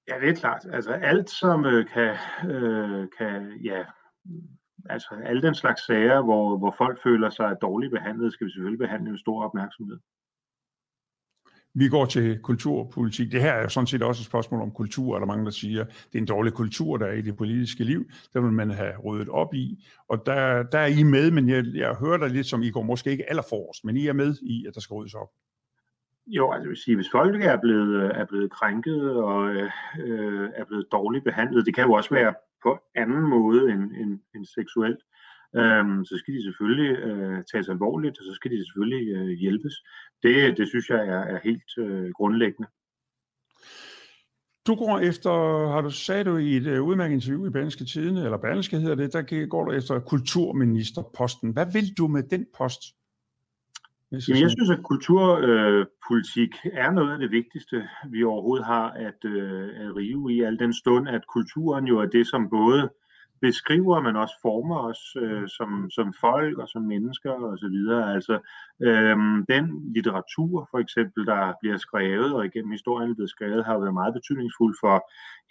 Ja, 0.08 0.20
det 0.20 0.28
er 0.28 0.34
klart. 0.34 0.66
Altså 0.72 0.92
alt, 0.92 1.30
som 1.30 1.66
øh, 1.66 1.86
kan, 1.86 2.16
øh, 2.50 3.08
kan, 3.18 3.60
ja, 3.64 3.84
altså 4.90 5.08
alle 5.24 5.42
den 5.42 5.54
slags 5.54 5.86
sager, 5.86 6.22
hvor, 6.22 6.58
hvor 6.58 6.74
folk 6.78 7.02
føler 7.02 7.30
sig 7.30 7.56
dårligt 7.62 7.92
behandlet, 7.92 8.32
skal 8.32 8.46
vi 8.46 8.52
selvfølgelig 8.52 8.78
behandle 8.78 9.10
med 9.10 9.18
stor 9.18 9.44
opmærksomhed. 9.44 9.98
Vi 11.78 11.88
går 11.88 12.06
til 12.06 12.38
kulturpolitik. 12.42 13.32
Det 13.32 13.40
her 13.42 13.52
er 13.52 13.62
jo 13.62 13.68
sådan 13.68 13.86
set 13.86 14.02
også 14.02 14.20
et 14.20 14.26
spørgsmål 14.26 14.62
om 14.62 14.70
kultur, 14.70 15.14
eller 15.14 15.26
der 15.26 15.32
mange, 15.32 15.44
der 15.44 15.50
siger, 15.50 15.84
det 15.84 16.14
er 16.14 16.18
en 16.18 16.26
dårlig 16.26 16.52
kultur, 16.52 16.96
der 16.96 17.06
er 17.06 17.12
i 17.12 17.22
det 17.22 17.36
politiske 17.36 17.84
liv. 17.84 18.04
Der 18.32 18.40
vil 18.40 18.52
man 18.52 18.70
have 18.70 18.92
ryddet 19.04 19.28
op 19.28 19.54
i. 19.54 19.84
Og 20.08 20.26
der, 20.26 20.62
der 20.62 20.78
er 20.78 20.86
I 20.86 21.02
med, 21.02 21.30
men 21.30 21.48
jeg, 21.48 21.64
jeg 21.74 21.94
hører 21.94 22.18
dig 22.18 22.30
lidt 22.30 22.46
som, 22.46 22.62
I 22.62 22.70
går 22.70 22.82
måske 22.82 23.10
ikke 23.10 23.30
allerforrest, 23.30 23.84
men 23.84 23.96
I 23.96 24.06
er 24.06 24.12
med 24.12 24.34
i, 24.42 24.66
at 24.66 24.74
der 24.74 24.80
skal 24.80 24.94
ryddes 24.94 25.14
op. 25.14 25.28
Jo, 26.26 26.52
altså 26.52 26.64
jeg 26.64 26.68
vil 26.68 26.76
sige, 26.76 26.96
hvis 26.96 27.10
folk 27.12 27.42
er 27.42 27.56
blevet, 27.56 28.16
er 28.16 28.24
blevet 28.24 28.50
krænket 28.52 29.10
og 29.10 29.50
øh, 30.04 30.50
er 30.54 30.64
blevet 30.64 30.86
dårligt 30.92 31.24
behandlet, 31.24 31.66
det 31.66 31.74
kan 31.74 31.84
jo 31.84 31.92
også 31.92 32.14
være 32.14 32.34
på 32.62 32.78
anden 32.94 33.22
måde 33.22 33.72
end, 33.72 33.82
end, 33.82 34.20
end 34.34 34.44
seksuelt, 34.44 35.00
øhm, 35.56 36.04
så 36.04 36.14
skal 36.18 36.34
de 36.34 36.42
selvfølgelig 36.42 36.92
øh, 37.08 37.44
tages 37.52 37.68
alvorligt, 37.68 38.18
og 38.18 38.24
så 38.24 38.32
skal 38.34 38.50
de 38.50 38.64
selvfølgelig 38.66 39.08
øh, 39.16 39.28
hjælpes. 39.28 39.74
Det, 40.22 40.56
det 40.58 40.68
synes 40.68 40.88
jeg 40.88 40.98
er, 40.98 41.22
er 41.34 41.38
helt 41.44 41.78
øh, 41.78 42.10
grundlæggende. 42.12 42.68
Du 44.66 44.74
går 44.74 44.98
efter, 44.98 45.30
har 45.72 45.80
du 45.80 45.90
sagt 45.90 46.26
du 46.26 46.36
i 46.36 46.56
et 46.56 46.66
uh, 46.66 46.88
udmærket 46.88 47.14
interview 47.14 47.46
i 47.46 47.50
Berlingske 47.50 47.84
Tidene, 47.84 48.24
eller 48.24 48.38
Berlingske 48.38 48.78
hedder 48.78 48.94
det, 48.94 49.12
der 49.12 49.46
går 49.46 49.64
du 49.64 49.72
efter 49.72 50.00
kulturministerposten. 50.00 51.50
Hvad 51.52 51.66
vil 51.72 51.98
du 51.98 52.06
med 52.06 52.22
den 52.22 52.46
post? 52.58 52.82
Jamen, 54.12 54.42
jeg 54.42 54.50
synes, 54.50 54.70
at 54.70 54.82
kulturpolitik 54.84 56.52
øh, 56.64 56.72
er 56.72 56.90
noget 56.90 57.12
af 57.12 57.18
det 57.18 57.30
vigtigste, 57.30 57.88
vi 58.10 58.24
overhovedet 58.24 58.66
har 58.66 58.90
at, 58.90 59.24
øh, 59.24 59.68
at 59.84 59.96
rive 59.96 60.32
i, 60.34 60.40
al 60.40 60.58
den 60.58 60.72
stund, 60.72 61.08
at 61.08 61.26
kulturen 61.26 61.84
jo 61.84 61.98
er 61.98 62.06
det, 62.06 62.26
som 62.26 62.50
både 62.50 62.90
beskriver, 63.40 64.00
men 64.00 64.16
også 64.16 64.34
former 64.42 64.78
os 64.78 65.02
øh, 65.16 65.48
som, 65.48 65.90
som 65.90 66.14
folk 66.20 66.58
og 66.58 66.68
som 66.68 66.82
mennesker 66.82 67.30
og 67.30 67.58
så 67.58 67.68
videre. 67.68 68.14
Altså 68.14 68.38
øh, 68.82 69.16
den 69.48 69.92
litteratur 69.94 70.68
for 70.70 70.78
eksempel, 70.78 71.26
der 71.26 71.54
bliver 71.60 71.76
skrevet 71.76 72.34
og 72.34 72.46
igennem 72.46 72.70
historien 72.70 73.14
bliver 73.14 73.28
skrevet, 73.28 73.64
har 73.64 73.78
været 73.78 73.94
meget 73.94 74.14
betydningsfuld 74.14 74.74
for 74.80 74.96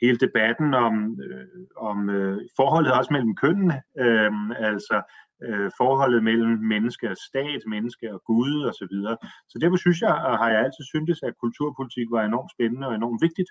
hele 0.01 0.17
debatten 0.17 0.73
om, 0.73 1.21
øh, 1.25 1.45
om 1.77 2.09
øh, 2.09 2.41
forholdet 2.55 2.93
også 2.93 3.13
mellem 3.13 3.35
kønnene, 3.35 3.81
øh, 3.99 4.31
altså 4.69 4.97
øh, 5.43 5.71
forholdet 5.77 6.23
mellem 6.23 6.59
menneske 6.59 7.09
og 7.09 7.17
stat, 7.29 7.61
menneske 7.67 8.13
og 8.13 8.21
Gud 8.25 8.63
og 8.63 8.73
så 8.73 8.87
videre. 8.91 9.17
Så 9.49 9.59
derfor 9.61 9.77
synes 9.77 10.01
jeg, 10.01 10.13
og 10.13 10.37
har 10.37 10.49
jeg 10.49 10.59
altid 10.59 10.83
syntes, 10.93 11.19
at 11.23 11.39
kulturpolitik 11.43 12.07
var 12.11 12.23
enormt 12.23 12.51
spændende 12.55 12.87
og 12.87 12.95
enormt 12.95 13.21
vigtigt. 13.21 13.49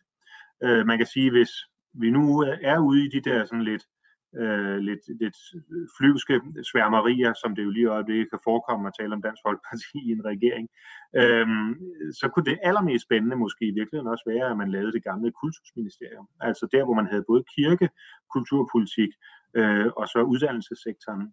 Øh, 0.65 0.87
man 0.87 0.99
kan 0.99 1.07
sige, 1.07 1.31
hvis 1.31 1.53
vi 2.03 2.11
nu 2.11 2.23
er 2.63 2.79
ude 2.79 3.05
i 3.05 3.09
de 3.09 3.21
der 3.31 3.45
sådan 3.45 3.65
lidt 3.65 3.85
øh, 4.43 4.79
lidt, 4.89 5.05
lidt 5.23 5.39
øh, 5.55 5.87
flyvske 5.99 6.35
sværmerier, 6.71 7.33
som 7.43 7.55
det 7.55 7.65
jo 7.65 7.71
lige 7.71 7.93
øjeblikket 7.97 8.31
kan 8.31 8.39
forekomme 8.45 8.89
at 8.89 8.97
tale 9.01 9.15
om 9.15 9.23
Dansk 9.23 9.43
Folkeparti 9.47 9.99
i 10.09 10.11
en 10.17 10.25
regering, 10.33 10.67
øh, 11.21 11.47
så 12.21 12.27
kunne 12.29 12.49
det 12.51 12.59
allermest 12.69 13.05
spændende 13.05 13.37
måske 13.37 13.65
i 13.69 13.77
virkeligheden 13.79 14.13
også 14.15 14.27
være, 14.33 14.51
at 14.51 14.57
man 14.63 14.71
lavede 14.71 14.93
det 14.93 15.05
gamle 15.05 15.33
kultusministerium. 15.41 16.29
Altså 16.41 16.65
der, 16.73 16.85
hvor 16.85 16.95
man 17.01 17.11
havde 17.11 17.25
både 17.31 17.45
kirke, 17.57 17.89
kulturpolitik 18.35 19.13
øh, 19.59 19.89
og 20.01 20.07
så 20.09 20.21
uddannelsessektoren. 20.33 21.25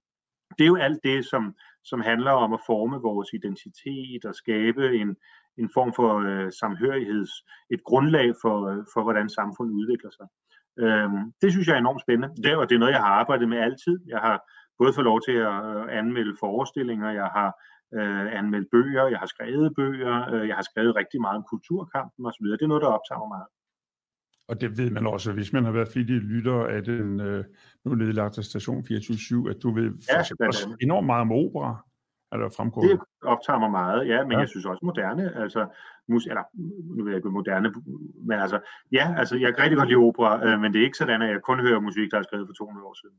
Det 0.58 0.64
er 0.64 0.74
jo 0.74 0.76
alt 0.88 1.00
det, 1.04 1.26
som, 1.26 1.44
som 1.84 2.00
handler 2.02 2.32
om 2.32 2.54
at 2.54 2.66
forme 2.66 2.98
vores 3.10 3.30
identitet 3.34 4.26
og 4.26 4.36
skabe 4.36 4.84
en, 5.02 5.16
en 5.58 5.70
form 5.74 5.94
for 5.94 6.12
øh, 6.30 6.52
samhørigheds, 6.52 7.32
et 7.70 7.84
grundlag 7.84 8.34
for, 8.42 8.58
øh, 8.72 8.84
for, 8.94 9.04
hvordan 9.04 9.30
samfundet 9.30 9.74
udvikler 9.74 10.12
sig. 10.18 10.28
Øhm, 10.80 11.34
det 11.42 11.52
synes 11.52 11.68
jeg 11.68 11.76
er 11.76 11.84
enormt 11.86 12.02
spændende. 12.02 12.30
Det, 12.44 12.56
og 12.56 12.70
det 12.70 12.76
er 12.76 12.80
noget, 12.80 12.94
jeg 12.94 13.06
har 13.08 13.14
arbejdet 13.22 13.50
med 13.50 13.58
altid. 13.58 14.00
Jeg 14.08 14.20
har 14.20 14.38
både 14.80 14.94
fået 14.94 15.10
lov 15.12 15.20
til 15.28 15.38
at 15.50 15.58
øh, 15.72 15.98
anmelde 16.00 16.36
forestillinger, 16.40 17.10
jeg 17.22 17.30
har 17.38 17.50
øh, 17.98 18.26
anmeldt 18.40 18.68
bøger, 18.72 19.06
jeg 19.14 19.20
har 19.20 19.30
skrevet 19.36 19.76
bøger, 19.76 20.16
øh, 20.34 20.48
jeg 20.48 20.56
har 20.56 20.66
skrevet 20.72 20.96
rigtig 20.96 21.22
meget 21.22 21.38
om 21.38 21.46
kulturkampen 21.52 22.26
osv. 22.26 22.46
Det 22.46 22.66
er 22.66 22.74
noget, 22.74 22.86
der 22.86 22.96
optager 22.98 23.20
mig 23.24 23.30
meget. 23.36 23.50
Og 24.50 24.62
det 24.62 24.78
ved 24.78 24.90
man 24.92 25.08
også, 25.08 25.32
hvis 25.32 25.54
man 25.54 25.64
har 25.64 25.72
været 25.72 25.88
flittig 25.94 26.16
lytter 26.16 26.66
af 26.76 26.84
den 26.84 27.20
øh, 27.20 27.44
nu 27.86 27.96
nedlagte 27.96 28.44
station 28.44 28.80
24-7, 28.80 29.50
at 29.50 29.58
du 29.64 29.74
ved 29.74 29.90
ja, 30.10 30.22
enormt 30.82 31.06
meget 31.06 31.22
om 31.22 31.32
opera. 31.32 31.86
Er 32.34 32.38
der 32.38 32.50
fremgået. 32.58 32.90
Det 32.90 33.00
optager 33.24 33.60
mig 33.60 33.72
meget, 33.72 34.08
ja, 34.08 34.24
men 34.24 34.32
ja. 34.32 34.40
jeg 34.40 34.50
synes 34.50 34.66
også 34.66 34.86
moderne, 34.86 35.36
altså, 35.44 35.62
mus, 36.08 36.26
eller 36.26 36.44
nu 36.96 37.04
ved 37.04 37.12
jeg 37.12 37.18
ikke 37.18 37.30
moderne, 37.30 37.74
men 38.28 38.40
altså, 38.40 38.60
ja, 38.92 39.16
altså, 39.18 39.36
jeg 39.38 39.50
kan 39.56 39.64
rigtig 39.64 39.78
godt 39.78 39.90
lide 39.90 40.06
opera, 40.08 40.32
øh, 40.46 40.60
men 40.62 40.74
det 40.74 40.80
er 40.80 40.86
ikke 40.86 40.98
sådan, 40.98 41.22
at 41.22 41.30
jeg 41.30 41.42
kun 41.42 41.60
hører 41.60 41.80
musik, 41.80 42.12
der 42.12 42.18
er 42.20 42.24
skrevet 42.24 42.48
for 42.48 42.54
200 42.54 42.88
år 42.88 42.96
siden. 43.02 43.18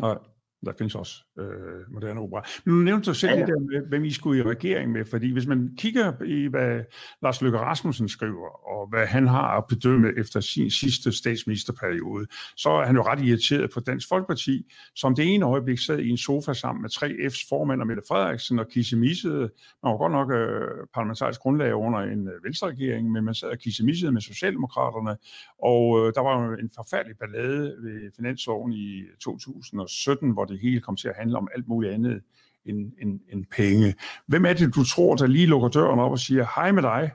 Nej. 0.00 0.18
Der 0.64 0.72
findes 0.78 0.94
også 0.94 1.14
øh, 1.38 1.94
moderne 1.94 2.20
opera. 2.20 2.46
Men 2.64 2.74
nu 2.74 2.80
nævnte 2.80 3.10
du 3.10 3.14
selv 3.14 3.32
ja, 3.32 3.38
ja. 3.38 3.46
det 3.46 3.54
der 3.54 3.60
med, 3.60 3.88
hvem 3.88 4.04
I 4.04 4.10
skulle 4.10 4.40
i 4.40 4.42
regering 4.42 4.92
med, 4.92 5.04
fordi 5.04 5.32
hvis 5.32 5.46
man 5.46 5.74
kigger 5.78 6.22
i, 6.24 6.46
hvad 6.46 6.80
Lars 7.22 7.42
Løkke 7.42 7.58
Rasmussen 7.58 8.08
skriver, 8.08 8.68
og 8.68 8.88
hvad 8.88 9.06
han 9.06 9.26
har 9.26 9.56
at 9.56 9.64
bedømme 9.68 10.12
efter 10.18 10.40
sin 10.40 10.70
sidste 10.70 11.12
statsministerperiode, 11.12 12.26
så 12.56 12.70
er 12.70 12.86
han 12.86 12.96
jo 12.96 13.02
ret 13.02 13.20
irriteret 13.20 13.70
på 13.74 13.80
Dansk 13.80 14.08
Folkeparti, 14.08 14.72
som 14.94 15.14
det 15.14 15.34
ene 15.34 15.46
øjeblik 15.46 15.78
sad 15.78 15.98
i 15.98 16.08
en 16.08 16.16
sofa 16.16 16.52
sammen 16.52 16.82
med 16.82 16.90
3F's 16.90 17.46
formand 17.48 17.80
og 17.80 17.86
Mette 17.86 18.02
Frederiksen 18.08 18.58
og 18.58 18.68
kissemissede. 18.68 19.50
Man 19.82 19.92
var 19.92 19.96
godt 19.96 20.12
nok 20.12 20.30
øh, 20.30 20.86
parlamentarisk 20.94 21.40
grundlag 21.40 21.74
under 21.74 21.98
en 21.98 22.28
øh, 22.28 22.44
venstreregering, 22.44 23.12
men 23.12 23.24
man 23.24 23.34
sad 23.34 23.48
og 23.48 23.58
kissemissede 23.58 24.12
med 24.12 24.20
Socialdemokraterne, 24.20 25.16
og 25.62 25.98
øh, 25.98 26.14
der 26.14 26.20
var 26.20 26.44
jo 26.44 26.52
en 26.52 26.70
forfærdelig 26.74 27.16
ballade 27.18 27.76
ved 27.82 28.10
finansloven 28.16 28.72
i 28.72 29.02
2017, 29.20 30.30
hvor 30.30 30.45
det 30.46 30.58
hele 30.58 30.80
kom 30.80 30.96
til 30.96 31.08
at 31.08 31.16
handle 31.16 31.38
om 31.38 31.48
alt 31.54 31.68
muligt 31.68 31.92
andet 31.92 32.22
end, 32.64 32.92
end, 33.02 33.20
end 33.32 33.44
penge. 33.56 33.94
Hvem 34.26 34.44
er 34.44 34.52
det, 34.52 34.74
du 34.74 34.84
tror, 34.84 35.16
der 35.16 35.26
lige 35.26 35.46
lukker 35.46 35.68
døren 35.68 36.00
op 36.00 36.10
og 36.10 36.18
siger, 36.18 36.46
hej 36.54 36.72
med 36.72 36.82
dig, 36.82 37.12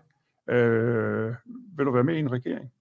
øh, 0.50 1.34
vil 1.78 1.86
du 1.86 1.92
være 1.92 2.04
med 2.04 2.16
i 2.16 2.20
en 2.20 2.32
regering? 2.32 2.72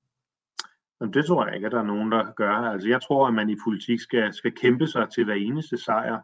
Jamen, 1.01 1.15
det 1.15 1.27
tror 1.27 1.47
jeg 1.47 1.55
ikke, 1.55 1.67
at 1.67 1.73
der 1.73 1.81
er 1.81 1.85
nogen, 1.85 2.13
der 2.13 2.33
gør. 2.37 2.53
Altså, 2.53 2.89
jeg 2.89 3.03
tror, 3.03 3.29
at 3.29 3.35
man 3.35 3.51
i 3.51 3.57
politik 3.65 4.01
skal, 4.01 4.35
skal 4.35 4.53
kæmpe 4.53 4.87
sig 4.87 5.07
til 5.15 5.25
hver 5.25 5.35
eneste 5.35 5.77
sejr. 5.77 6.21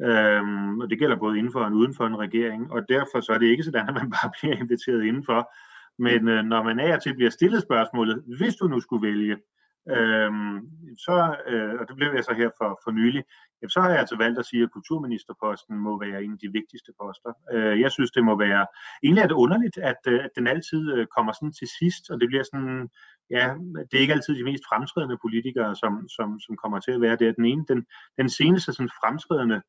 Øhm, 0.00 0.80
og 0.80 0.90
det 0.90 0.98
gælder 0.98 1.16
både 1.16 1.38
inden 1.38 1.52
for 1.52 1.60
og 1.60 1.72
uden 1.72 1.94
for 1.94 2.06
en 2.06 2.18
regering. 2.18 2.72
Og 2.72 2.88
derfor 2.88 3.20
så 3.20 3.32
er 3.32 3.38
det 3.38 3.46
ikke 3.46 3.62
sådan, 3.62 3.88
at 3.88 3.94
man 3.94 4.10
bare 4.10 4.30
bliver 4.40 4.56
inviteret 4.56 5.04
indenfor. 5.04 5.52
Men 5.98 6.28
øh, 6.28 6.44
når 6.44 6.62
man 6.62 6.80
af 6.80 6.94
og 6.94 7.02
til 7.02 7.14
bliver 7.14 7.30
stillet 7.30 7.62
spørgsmålet, 7.62 8.22
hvis 8.38 8.54
du 8.56 8.68
nu 8.68 8.80
skulle 8.80 9.06
vælge, 9.08 9.36
øhm, 9.90 10.60
så, 10.98 11.36
øh, 11.48 11.74
og 11.80 11.88
det 11.88 11.96
blev 11.96 12.12
jeg 12.14 12.24
så 12.24 12.34
her 12.34 12.50
for, 12.58 12.80
for 12.84 12.90
nylig, 12.90 13.24
jamen, 13.60 13.70
så 13.70 13.80
har 13.80 13.90
jeg 13.90 13.98
altså 13.98 14.16
valgt 14.16 14.38
at 14.38 14.46
sige, 14.46 14.62
at 14.62 14.70
kulturministerposten 14.70 15.78
må 15.78 15.92
være 16.04 16.24
en 16.24 16.32
af 16.32 16.38
de 16.38 16.52
vigtigste 16.58 16.92
poster. 17.00 17.32
Øh, 17.52 17.80
jeg 17.80 17.90
synes, 17.92 18.10
det 18.10 18.24
må 18.24 18.38
være... 18.38 18.66
Egentlig 19.02 19.22
er 19.22 19.26
det 19.26 19.42
underligt, 19.44 19.76
at, 19.78 20.02
øh, 20.08 20.24
at 20.24 20.30
den 20.36 20.46
altid 20.46 20.92
øh, 20.94 21.06
kommer 21.16 21.32
sådan 21.32 21.52
til 21.52 21.68
sidst, 21.78 22.10
og 22.10 22.20
det 22.20 22.28
bliver 22.28 22.44
sådan... 22.52 22.88
Ja, 23.30 23.46
det 23.88 23.94
er 23.96 24.04
ikke 24.04 24.16
altid 24.18 24.32
de 24.36 24.44
mest 24.50 24.64
fremtrædende 24.68 25.18
politikere, 25.24 25.76
som, 25.76 26.08
som, 26.16 26.40
som 26.40 26.56
kommer 26.62 26.78
til 26.80 26.92
at 26.92 27.00
være 27.00 27.16
det. 27.16 27.36
Den 27.36 27.44
ene, 27.44 27.64
den, 27.68 27.86
den 28.18 28.28
seneste 28.28 28.72
sådan 28.72 28.96
fremtrædende 29.00 29.62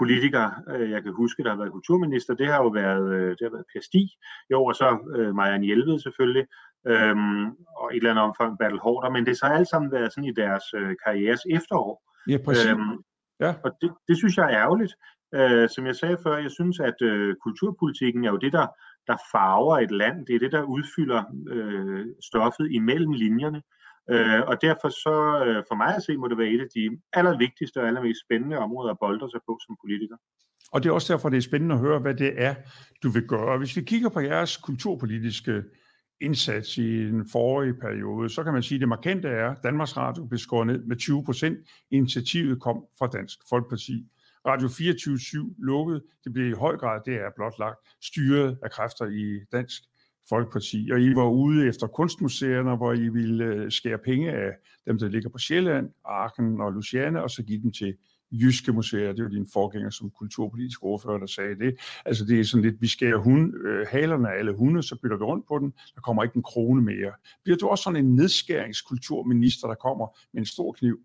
politiker, 0.00 0.44
øh, 0.74 0.90
jeg 0.90 1.02
kan 1.02 1.12
huske, 1.12 1.42
der 1.42 1.50
har 1.50 1.56
været 1.56 1.72
kulturminister, 1.72 2.34
det 2.34 2.46
har 2.46 2.56
jo 2.62 2.68
været, 2.68 3.38
det 3.38 3.44
har 3.46 3.54
været 3.56 3.70
Per 3.72 3.80
Stig, 3.88 4.08
jo, 4.50 4.64
og 4.64 4.74
så 4.74 4.88
øh, 5.16 5.34
Marianne 5.34 5.66
Hjelved 5.66 5.98
selvfølgelig, 5.98 6.46
øhm, 6.86 7.44
og 7.78 7.86
i 7.92 7.96
et 7.96 8.00
eller 8.00 8.10
andet 8.10 8.24
omfang 8.24 8.58
Bertel 8.58 8.78
Hårder, 8.78 9.10
men 9.10 9.26
det 9.26 9.38
har 9.42 9.54
alt 9.58 9.68
sammen 9.68 9.92
været 9.92 10.12
sådan 10.12 10.30
i 10.30 10.34
deres 10.42 10.64
øh, 10.74 10.94
karrieres 11.04 11.40
efterår. 11.50 11.94
Ja, 12.28 12.38
præcis. 12.44 12.70
Øhm, 12.70 12.98
ja. 13.46 13.54
Og 13.64 13.70
det, 13.80 13.90
det 14.08 14.16
synes 14.16 14.36
jeg 14.36 14.44
er 14.44 14.58
ærgerligt. 14.64 14.94
Øh, 15.34 15.68
som 15.74 15.86
jeg 15.86 15.96
sagde 15.96 16.18
før, 16.24 16.36
jeg 16.36 16.50
synes, 16.50 16.80
at 16.80 16.98
øh, 17.02 17.34
kulturpolitikken 17.44 18.24
er 18.24 18.30
jo 18.30 18.36
det, 18.36 18.52
der, 18.52 18.66
der 19.06 19.16
farver 19.32 19.78
et 19.78 19.90
land. 19.90 20.26
Det 20.26 20.34
er 20.34 20.38
det, 20.38 20.52
der 20.52 20.62
udfylder 20.62 21.22
øh, 21.54 22.06
stoffet 22.28 22.66
imellem 22.72 23.12
linjerne. 23.12 23.62
Øh, 24.10 24.40
og 24.50 24.62
derfor 24.62 24.88
så, 24.88 25.16
øh, 25.46 25.62
for 25.68 25.76
mig 25.82 25.96
at 25.96 26.02
se, 26.02 26.16
må 26.16 26.28
det 26.28 26.38
være 26.38 26.54
et 26.54 26.60
af 26.60 26.70
de 26.76 27.00
allervigtigste 27.12 27.80
og 27.80 27.86
allermest 27.86 28.20
spændende 28.26 28.58
områder 28.58 28.90
at 28.90 28.98
bolde 29.00 29.30
sig 29.30 29.40
på 29.48 29.58
som 29.66 29.76
politiker. 29.84 30.16
Og 30.72 30.82
det 30.82 30.88
er 30.88 30.92
også 30.92 31.12
derfor, 31.12 31.28
det 31.28 31.36
er 31.36 31.50
spændende 31.50 31.74
at 31.74 31.80
høre, 31.80 31.98
hvad 31.98 32.14
det 32.14 32.32
er, 32.36 32.54
du 33.02 33.08
vil 33.10 33.26
gøre. 33.28 33.58
Hvis 33.58 33.76
vi 33.76 33.82
kigger 33.82 34.08
på 34.08 34.20
jeres 34.20 34.56
kulturpolitiske 34.56 35.62
indsats 36.22 36.78
i 36.78 37.06
den 37.06 37.28
forrige 37.28 37.74
periode, 37.74 38.28
så 38.28 38.44
kan 38.44 38.52
man 38.52 38.62
sige, 38.62 38.76
at 38.76 38.80
det 38.80 38.88
markante 38.88 39.28
er, 39.28 39.50
at 39.50 39.62
Danmarks 39.62 39.96
Radio 39.96 40.24
blev 40.24 40.38
skåret 40.38 40.66
ned 40.66 40.84
med 40.84 40.96
20 40.96 41.24
procent. 41.24 41.58
Initiativet 41.90 42.60
kom 42.60 42.84
fra 42.98 43.06
Dansk 43.06 43.38
Folkeparti. 43.48 44.06
Radio 44.46 44.68
24-7 44.68 45.54
lukkede. 45.58 46.02
Det 46.24 46.32
blev 46.32 46.48
i 46.48 46.52
høj 46.52 46.76
grad, 46.76 47.00
det 47.06 47.14
er 47.14 47.30
blot 47.36 47.58
lagt, 47.58 47.78
styret 48.02 48.58
af 48.62 48.70
kræfter 48.70 49.06
i 49.06 49.40
Dansk 49.52 49.82
Folkeparti. 50.28 50.88
Og 50.92 51.00
I 51.00 51.14
var 51.14 51.28
ude 51.28 51.68
efter 51.68 51.86
kunstmuseerne, 51.86 52.76
hvor 52.76 52.92
I 52.92 53.08
ville 53.08 53.44
øh, 53.44 53.70
skære 53.70 53.98
penge 53.98 54.32
af 54.32 54.50
dem, 54.86 54.98
der 54.98 55.08
ligger 55.08 55.28
på 55.30 55.38
Sjælland, 55.38 55.90
Arken 56.04 56.60
og 56.60 56.72
Luciane, 56.72 57.22
og 57.22 57.30
så 57.30 57.42
give 57.42 57.62
dem 57.62 57.72
til 57.72 57.94
jyske 58.32 58.72
museer. 58.72 59.12
Det 59.12 59.24
var 59.24 59.30
din 59.30 59.46
forgænger 59.52 59.90
som 59.90 60.10
kulturpolitisk 60.10 60.82
ordfører, 60.82 61.18
der 61.18 61.26
sagde 61.26 61.58
det. 61.58 61.76
Altså 62.04 62.24
det 62.24 62.40
er 62.40 62.44
sådan 62.44 62.64
lidt, 62.64 62.82
vi 62.82 62.86
skærer 62.86 63.16
hun, 63.16 63.54
øh, 63.54 63.86
halerne 63.90 64.28
af 64.28 64.38
alle 64.38 64.52
hunde, 64.52 64.82
så 64.82 64.96
bytter 65.02 65.16
vi 65.16 65.24
rundt 65.24 65.46
på 65.48 65.58
den. 65.58 65.72
Der 65.94 66.00
kommer 66.00 66.22
ikke 66.22 66.36
en 66.36 66.42
krone 66.42 66.82
mere. 66.82 67.12
Bliver 67.44 67.56
du 67.56 67.68
også 67.68 67.82
sådan 67.82 68.04
en 68.04 68.14
nedskæringskulturminister, 68.14 69.68
der 69.68 69.74
kommer 69.74 70.06
med 70.32 70.40
en 70.40 70.46
stor 70.46 70.72
kniv? 70.72 71.00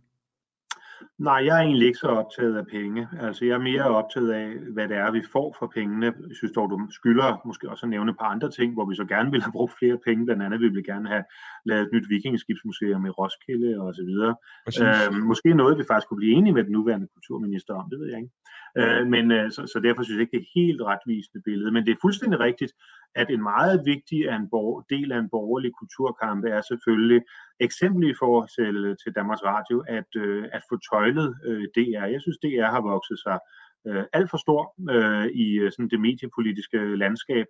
Nej, 1.19 1.45
jeg 1.45 1.57
er 1.57 1.63
egentlig 1.63 1.87
ikke 1.87 1.99
så 1.99 2.07
optaget 2.07 2.57
af 2.57 2.67
penge. 2.67 3.07
Altså, 3.19 3.45
jeg 3.45 3.53
er 3.53 3.67
mere 3.71 3.83
optaget 3.83 4.31
af, 4.31 4.47
hvad 4.73 4.87
det 4.87 4.97
er, 4.97 5.11
vi 5.11 5.23
får 5.31 5.55
for 5.59 5.67
pengene. 5.67 6.05
Jeg 6.05 6.35
synes 6.35 6.53
dog, 6.55 6.69
du 6.69 6.87
skylder 6.91 7.41
måske 7.45 7.69
også 7.69 7.85
at 7.85 7.89
nævne 7.89 8.11
et 8.11 8.17
par 8.17 8.25
andre 8.25 8.49
ting, 8.51 8.73
hvor 8.73 8.85
vi 8.85 8.95
så 8.95 9.05
gerne 9.05 9.31
vil 9.31 9.41
have 9.41 9.51
brugt 9.51 9.73
flere 9.79 9.97
penge. 10.05 10.25
Blandt 10.25 10.43
andet 10.43 10.59
vil 10.59 10.75
vi 10.75 10.81
gerne 10.81 11.07
have 11.09 11.23
lavet 11.65 11.81
et 11.81 11.93
nyt 11.93 12.09
vikingeskibsmuseum 12.09 13.05
i 13.05 13.09
Roskilde 13.09 13.81
og 13.81 13.95
så 13.95 14.03
videre. 14.03 14.35
Øh, 14.81 15.23
måske 15.31 15.53
noget, 15.53 15.77
vi 15.77 15.83
faktisk 15.87 16.07
kunne 16.07 16.21
blive 16.21 16.35
enige 16.37 16.53
med 16.53 16.63
den 16.63 16.71
nuværende 16.71 17.07
kulturminister 17.13 17.73
om, 17.73 17.89
det 17.89 17.99
ved 17.99 18.09
jeg 18.11 18.19
ikke. 18.19 18.33
Øh, 18.79 19.07
men 19.07 19.31
øh, 19.31 19.51
så, 19.51 19.61
så 19.73 19.79
derfor 19.83 20.03
synes 20.03 20.17
jeg 20.17 20.21
ikke, 20.21 20.37
det 20.37 20.43
er 20.43 20.59
helt 20.61 20.81
retvisende 20.81 21.41
billede. 21.45 21.71
Men 21.71 21.85
det 21.85 21.91
er 21.91 22.01
fuldstændig 22.01 22.39
rigtigt, 22.39 22.73
at 23.15 23.27
en 23.29 23.43
meget 23.43 23.81
vigtig 23.85 24.29
af 24.29 24.35
en 24.35 24.49
del 24.89 25.11
af 25.11 25.19
en 25.19 25.29
borgerlig 25.29 25.71
kulturkamp 25.79 26.45
er 26.45 26.61
selvfølgelig 26.61 27.21
eksempel 27.59 28.09
i 28.09 28.13
forhold 28.19 28.47
til, 28.57 28.95
til 29.03 29.15
Danmarks 29.15 29.43
Radio, 29.43 29.83
at, 29.87 30.11
øh, 30.15 30.45
at 30.53 30.61
få 30.69 30.75
tøjlet 30.91 31.35
øh, 31.45 31.63
DR. 31.75 32.05
Jeg 32.13 32.21
synes, 32.21 32.37
DR 32.37 32.69
har 32.75 32.81
vokset 32.81 33.19
sig 33.19 33.39
øh, 33.87 34.03
alt 34.13 34.29
for 34.29 34.37
stor 34.37 34.61
øh, 34.95 35.27
i 35.27 35.47
øh, 35.59 35.71
sådan 35.71 35.89
det 35.89 36.01
mediepolitiske 36.01 36.77
landskab. 36.95 37.45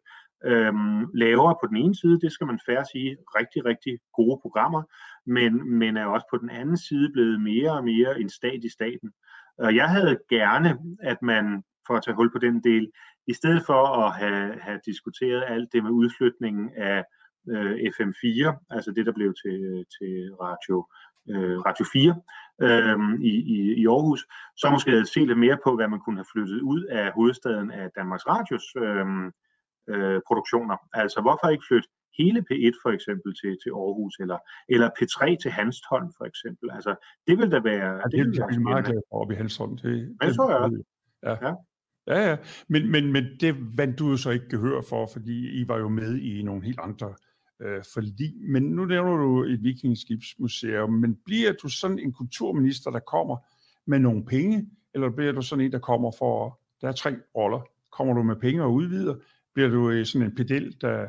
Øhm, 0.45 1.05
lavere 1.13 1.55
på 1.61 1.67
den 1.67 1.77
ene 1.77 1.95
side, 1.95 2.21
det 2.21 2.31
skal 2.31 2.47
man 2.47 2.59
færre 2.65 2.85
sige, 2.85 3.17
rigtig, 3.39 3.65
rigtig 3.65 3.99
gode 4.13 4.39
programmer, 4.41 4.83
men, 5.25 5.77
men 5.79 5.97
er 5.97 6.05
også 6.05 6.27
på 6.31 6.37
den 6.37 6.49
anden 6.49 6.77
side 6.77 7.11
blevet 7.13 7.41
mere 7.41 7.71
og 7.71 7.83
mere 7.83 8.21
en 8.21 8.29
stat 8.29 8.63
i 8.63 8.69
staten. 8.69 9.11
Og 9.57 9.75
jeg 9.75 9.89
havde 9.89 10.19
gerne, 10.29 10.77
at 11.01 11.21
man, 11.21 11.63
for 11.87 11.93
at 11.93 12.03
tage 12.03 12.15
hul 12.15 12.31
på 12.31 12.37
den 12.37 12.63
del, 12.63 12.91
i 13.27 13.33
stedet 13.33 13.63
for 13.65 13.81
at 14.03 14.13
have, 14.13 14.59
have 14.61 14.79
diskuteret 14.85 15.43
alt 15.47 15.73
det 15.73 15.83
med 15.83 15.91
udflytningen 15.91 16.71
af 16.75 17.03
øh, 17.53 17.73
FM4, 17.95 18.65
altså 18.69 18.91
det, 18.91 19.05
der 19.05 19.11
blev 19.11 19.33
til, 19.43 19.85
til 19.95 20.13
Radio, 20.45 20.77
øh, 21.29 21.57
Radio 21.67 21.85
4 21.93 22.21
øh, 22.65 22.97
i, 23.31 23.33
i, 23.55 23.57
i 23.81 23.85
Aarhus, 23.87 24.21
så 24.57 24.69
måske 24.69 24.91
havde 24.91 25.13
set 25.13 25.27
lidt 25.27 25.39
mere 25.39 25.57
på, 25.63 25.75
hvad 25.75 25.87
man 25.87 25.99
kunne 25.99 26.17
have 26.17 26.31
flyttet 26.33 26.61
ud 26.61 26.83
af 26.83 27.11
hovedstaden 27.11 27.71
af 27.71 27.89
Danmarks 27.95 28.27
Radios 28.27 28.65
øh, 28.83 29.07
øh, 29.91 30.19
produktioner. 30.27 30.77
Altså 30.93 31.21
hvorfor 31.21 31.47
ikke 31.47 31.67
flytte 31.69 31.89
hele 32.19 32.39
P1 32.49 32.73
for 32.83 32.91
eksempel 32.97 33.29
til, 33.41 33.51
til 33.63 33.71
Aarhus, 33.81 34.15
eller, 34.23 34.39
eller 34.73 34.89
P3 34.97 35.21
til 35.43 35.51
Hanstholm 35.51 36.09
for 36.17 36.25
eksempel. 36.31 36.67
Altså, 36.77 36.91
det 37.27 37.37
vil 37.37 37.51
da 37.51 37.59
være... 37.59 37.89
Ja, 37.93 38.03
det, 38.03 38.11
det 38.11 38.25
vil 38.25 38.39
være 38.39 38.59
meget 38.59 38.85
glad 38.85 39.01
for 39.09 39.15
op 39.21 39.31
i 39.31 39.35
Hanstholm. 39.35 39.77
Det, 39.77 40.17
det, 40.21 40.35
tror 40.35 40.51
jeg 40.51 40.71
Ja. 41.23 41.35
ja. 41.47 41.53
Ja, 42.07 42.29
ja. 42.29 42.37
Men, 42.69 42.91
men, 42.91 43.11
men 43.11 43.23
det 43.41 43.55
vandt 43.77 43.99
du 43.99 44.09
jo 44.09 44.17
så 44.17 44.29
ikke 44.29 44.49
gehør 44.49 44.81
for, 44.89 45.09
fordi 45.13 45.61
I 45.61 45.67
var 45.67 45.77
jo 45.77 45.89
med 45.89 46.17
i 46.17 46.41
nogle 46.43 46.63
helt 46.63 46.79
andre 46.79 47.15
øh, 47.61 47.83
forlig. 47.93 48.33
Men 48.39 48.63
nu 48.63 48.85
nævner 48.85 49.17
du 49.17 49.43
et 49.43 49.63
vikingskibsmuseum, 49.63 50.93
men 50.93 51.17
bliver 51.25 51.53
du 51.63 51.69
sådan 51.69 51.99
en 51.99 52.13
kulturminister, 52.13 52.91
der 52.91 52.99
kommer 52.99 53.37
med 53.85 53.99
nogle 53.99 54.25
penge, 54.25 54.69
eller 54.93 55.09
bliver 55.09 55.31
du 55.31 55.41
sådan 55.41 55.65
en, 55.65 55.71
der 55.71 55.79
kommer 55.79 56.11
for, 56.17 56.59
der 56.81 56.87
er 56.87 56.91
tre 56.91 57.15
roller. 57.35 57.61
Kommer 57.91 58.13
du 58.13 58.23
med 58.23 58.35
penge 58.35 58.63
og 58.63 58.73
udvider? 58.73 59.15
Bliver 59.53 59.69
du 59.69 59.89
øh, 59.89 60.05
sådan 60.05 60.27
en 60.27 60.35
pedel, 60.35 60.77
der, 60.81 61.07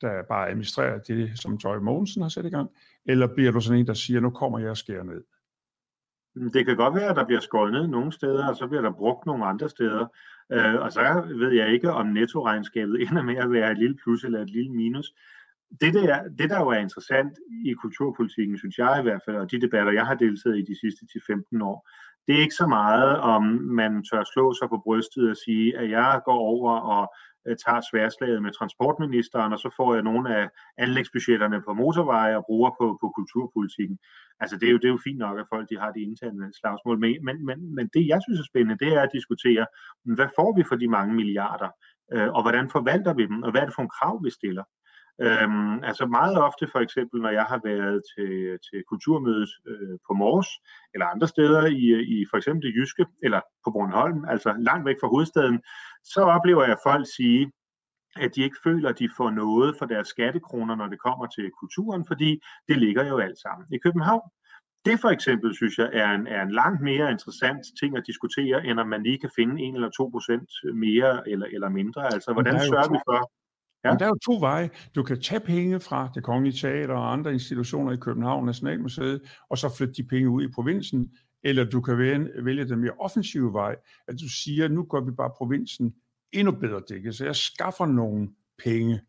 der 0.00 0.22
bare 0.28 0.48
administrerer 0.48 0.98
det, 0.98 1.38
som 1.38 1.54
Joy 1.54 1.76
Mogensen 1.76 2.22
har 2.22 2.28
sat 2.28 2.46
i 2.46 2.50
gang? 2.50 2.70
Eller 3.06 3.26
bliver 3.34 3.52
du 3.52 3.60
sådan 3.60 3.78
en, 3.78 3.86
der 3.86 3.94
siger, 3.94 4.20
nu 4.20 4.30
kommer 4.30 4.58
jeg 4.58 4.70
og 4.70 4.76
skærer 4.76 5.02
ned? 5.02 5.22
Mm, 6.34 6.50
det 6.50 6.66
kan 6.66 6.76
godt 6.76 6.94
være, 6.94 7.10
at 7.10 7.16
der 7.16 7.26
bliver 7.26 7.40
skåret 7.40 7.72
ned 7.72 7.86
nogle 7.86 8.12
steder, 8.12 8.48
og 8.48 8.56
så 8.56 8.66
bliver 8.66 8.82
der 8.82 8.92
brugt 8.92 9.26
nogle 9.26 9.44
andre 9.46 9.68
steder. 9.68 10.06
Øh, 10.52 10.74
og 10.80 10.92
så 10.92 11.24
ved 11.36 11.52
jeg 11.52 11.72
ikke, 11.72 11.92
om 11.92 12.06
nettoregnskabet 12.06 13.00
ender 13.10 13.22
med 13.22 13.36
at 13.36 13.52
være 13.52 13.72
et 13.72 13.78
lille 13.78 13.96
plus 14.02 14.24
eller 14.24 14.42
et 14.42 14.50
lille 14.50 14.72
minus. 14.72 15.14
Det 15.80 15.94
der, 15.94 16.28
det, 16.38 16.50
der 16.50 16.60
jo 16.60 16.68
er 16.68 16.78
interessant 16.78 17.38
i 17.64 17.72
kulturpolitikken, 17.72 18.58
synes 18.58 18.78
jeg 18.78 18.96
i 19.00 19.02
hvert 19.02 19.22
fald, 19.24 19.36
og 19.36 19.50
de 19.50 19.60
debatter, 19.60 19.92
jeg 19.92 20.06
har 20.06 20.14
deltaget 20.14 20.58
i 20.58 20.62
de 20.70 20.80
sidste 20.80 21.06
10-15 21.58 21.64
år, 21.64 21.88
det 22.26 22.34
er 22.34 22.40
ikke 22.40 22.62
så 22.64 22.66
meget, 22.66 23.18
om 23.18 23.42
man 23.80 24.04
tør 24.04 24.24
slå 24.24 24.54
sig 24.54 24.68
på 24.68 24.78
brystet 24.84 25.30
og 25.30 25.36
sige, 25.36 25.78
at 25.78 25.90
jeg 25.90 26.20
går 26.24 26.38
over 26.38 26.72
og 26.94 27.14
øh, 27.46 27.56
tager 27.64 27.80
sværslaget 27.90 28.42
med 28.42 28.52
transportministeren, 28.52 29.52
og 29.52 29.58
så 29.58 29.70
får 29.76 29.94
jeg 29.94 30.02
nogle 30.02 30.36
af 30.36 30.48
anlægsbudgetterne 30.78 31.62
på 31.66 31.72
motorveje 31.74 32.36
og 32.36 32.44
bruger 32.46 32.70
på, 32.80 32.86
på 33.00 33.06
kulturpolitikken. 33.16 33.98
Altså 34.40 34.56
det 34.56 34.66
er, 34.66 34.72
jo, 34.72 34.78
det 34.78 34.84
er 34.84 34.96
jo 34.96 35.06
fint 35.06 35.18
nok, 35.18 35.38
at 35.38 35.50
folk 35.52 35.70
de 35.70 35.78
har 35.78 35.90
de 35.92 36.00
interne 36.00 36.52
slagsmål 36.60 36.98
med, 36.98 37.14
men, 37.26 37.46
men, 37.46 37.74
men 37.74 37.90
det 37.94 38.06
jeg 38.12 38.20
synes 38.22 38.40
er 38.40 38.50
spændende, 38.50 38.84
det 38.84 38.90
er 38.96 39.02
at 39.02 39.14
diskutere, 39.18 39.66
hvad 40.04 40.28
får 40.38 40.56
vi 40.56 40.62
for 40.68 40.76
de 40.76 40.88
mange 40.88 41.14
milliarder, 41.14 41.70
øh, 42.12 42.28
og 42.36 42.42
hvordan 42.42 42.70
forvalter 42.70 43.14
vi 43.14 43.26
dem, 43.26 43.42
og 43.42 43.50
hvad 43.50 43.60
er 43.60 43.66
det 43.66 43.74
for 43.74 43.82
en 43.82 43.96
krav, 43.98 44.24
vi 44.24 44.30
stiller. 44.30 44.64
Øhm, 45.26 45.84
altså 45.84 46.06
meget 46.06 46.38
ofte 46.38 46.68
for 46.72 46.78
eksempel, 46.78 47.20
når 47.20 47.30
jeg 47.30 47.44
har 47.44 47.60
været 47.64 48.02
til, 48.12 48.58
til 48.66 48.84
kulturmødet 48.88 49.50
øh, 49.66 49.98
på 50.06 50.12
Mors, 50.14 50.48
eller 50.94 51.06
andre 51.06 51.28
steder 51.28 51.66
i, 51.66 51.84
i 52.16 52.26
for 52.30 52.36
eksempel 52.36 52.62
det 52.66 52.76
Jyske, 52.76 53.06
eller 53.22 53.40
på 53.64 53.70
Bornholm, 53.70 54.24
altså 54.24 54.54
langt 54.58 54.86
væk 54.86 54.96
fra 55.00 55.08
hovedstaden, 55.08 55.60
så 56.04 56.20
oplever 56.20 56.64
jeg 56.64 56.76
folk 56.86 57.06
sige, 57.16 57.52
at 58.16 58.34
de 58.34 58.42
ikke 58.42 58.56
føler, 58.64 58.88
at 58.88 58.98
de 58.98 59.08
får 59.16 59.30
noget 59.30 59.76
for 59.78 59.86
deres 59.86 60.08
skattekroner, 60.08 60.74
når 60.74 60.86
det 60.86 61.00
kommer 61.00 61.26
til 61.26 61.50
kulturen, 61.60 62.04
fordi 62.06 62.40
det 62.68 62.76
ligger 62.76 63.04
jo 63.08 63.18
alt 63.18 63.38
sammen 63.38 63.66
i 63.72 63.78
København. 63.78 64.28
Det 64.84 65.00
for 65.00 65.08
eksempel, 65.08 65.54
synes 65.54 65.78
jeg, 65.78 65.90
er 65.92 66.10
en, 66.10 66.26
er 66.26 66.42
en 66.42 66.50
langt 66.50 66.80
mere 66.82 67.10
interessant 67.10 67.66
ting 67.80 67.96
at 67.96 68.06
diskutere, 68.06 68.66
end 68.66 68.80
om 68.80 68.88
man 68.88 69.02
lige 69.02 69.18
kan 69.18 69.30
finde 69.36 69.68
1 69.68 69.74
eller 69.74 69.90
2 69.90 70.08
procent 70.08 70.50
mere 70.74 71.28
eller, 71.28 71.46
eller 71.46 71.68
mindre. 71.68 72.04
Altså, 72.14 72.32
hvordan 72.32 72.60
sørger 72.60 72.92
vi 72.92 72.98
for, 73.08 73.30
Ja. 73.84 73.90
Men 73.90 73.98
der 73.98 74.04
er 74.04 74.08
jo 74.08 74.34
to 74.34 74.40
veje. 74.40 74.70
Du 74.94 75.02
kan 75.02 75.20
tage 75.20 75.40
penge 75.40 75.80
fra 75.80 76.10
det 76.14 76.22
kongelige 76.22 76.58
teater 76.58 76.94
og 76.94 77.12
andre 77.12 77.32
institutioner 77.32 77.92
i 77.92 77.96
København 77.96 78.46
Nationalmuseet, 78.46 79.20
og 79.50 79.58
så 79.58 79.74
flytte 79.76 79.94
de 79.94 80.02
penge 80.02 80.30
ud 80.30 80.42
i 80.42 80.48
provinsen, 80.48 81.10
eller 81.44 81.64
du 81.64 81.80
kan 81.80 81.98
vælge 82.44 82.64
den 82.64 82.78
mere 82.78 82.92
offensive 82.98 83.52
vej, 83.52 83.76
at 84.08 84.14
du 84.20 84.28
siger, 84.28 84.68
nu 84.68 84.82
gør 84.82 85.00
vi 85.00 85.10
bare 85.10 85.30
provinsen 85.36 85.94
endnu 86.32 86.52
bedre 86.52 86.82
dækket, 86.88 87.14
så 87.14 87.24
jeg 87.24 87.36
skaffer 87.36 87.86
nogle 87.86 88.28
penge. 88.64 89.00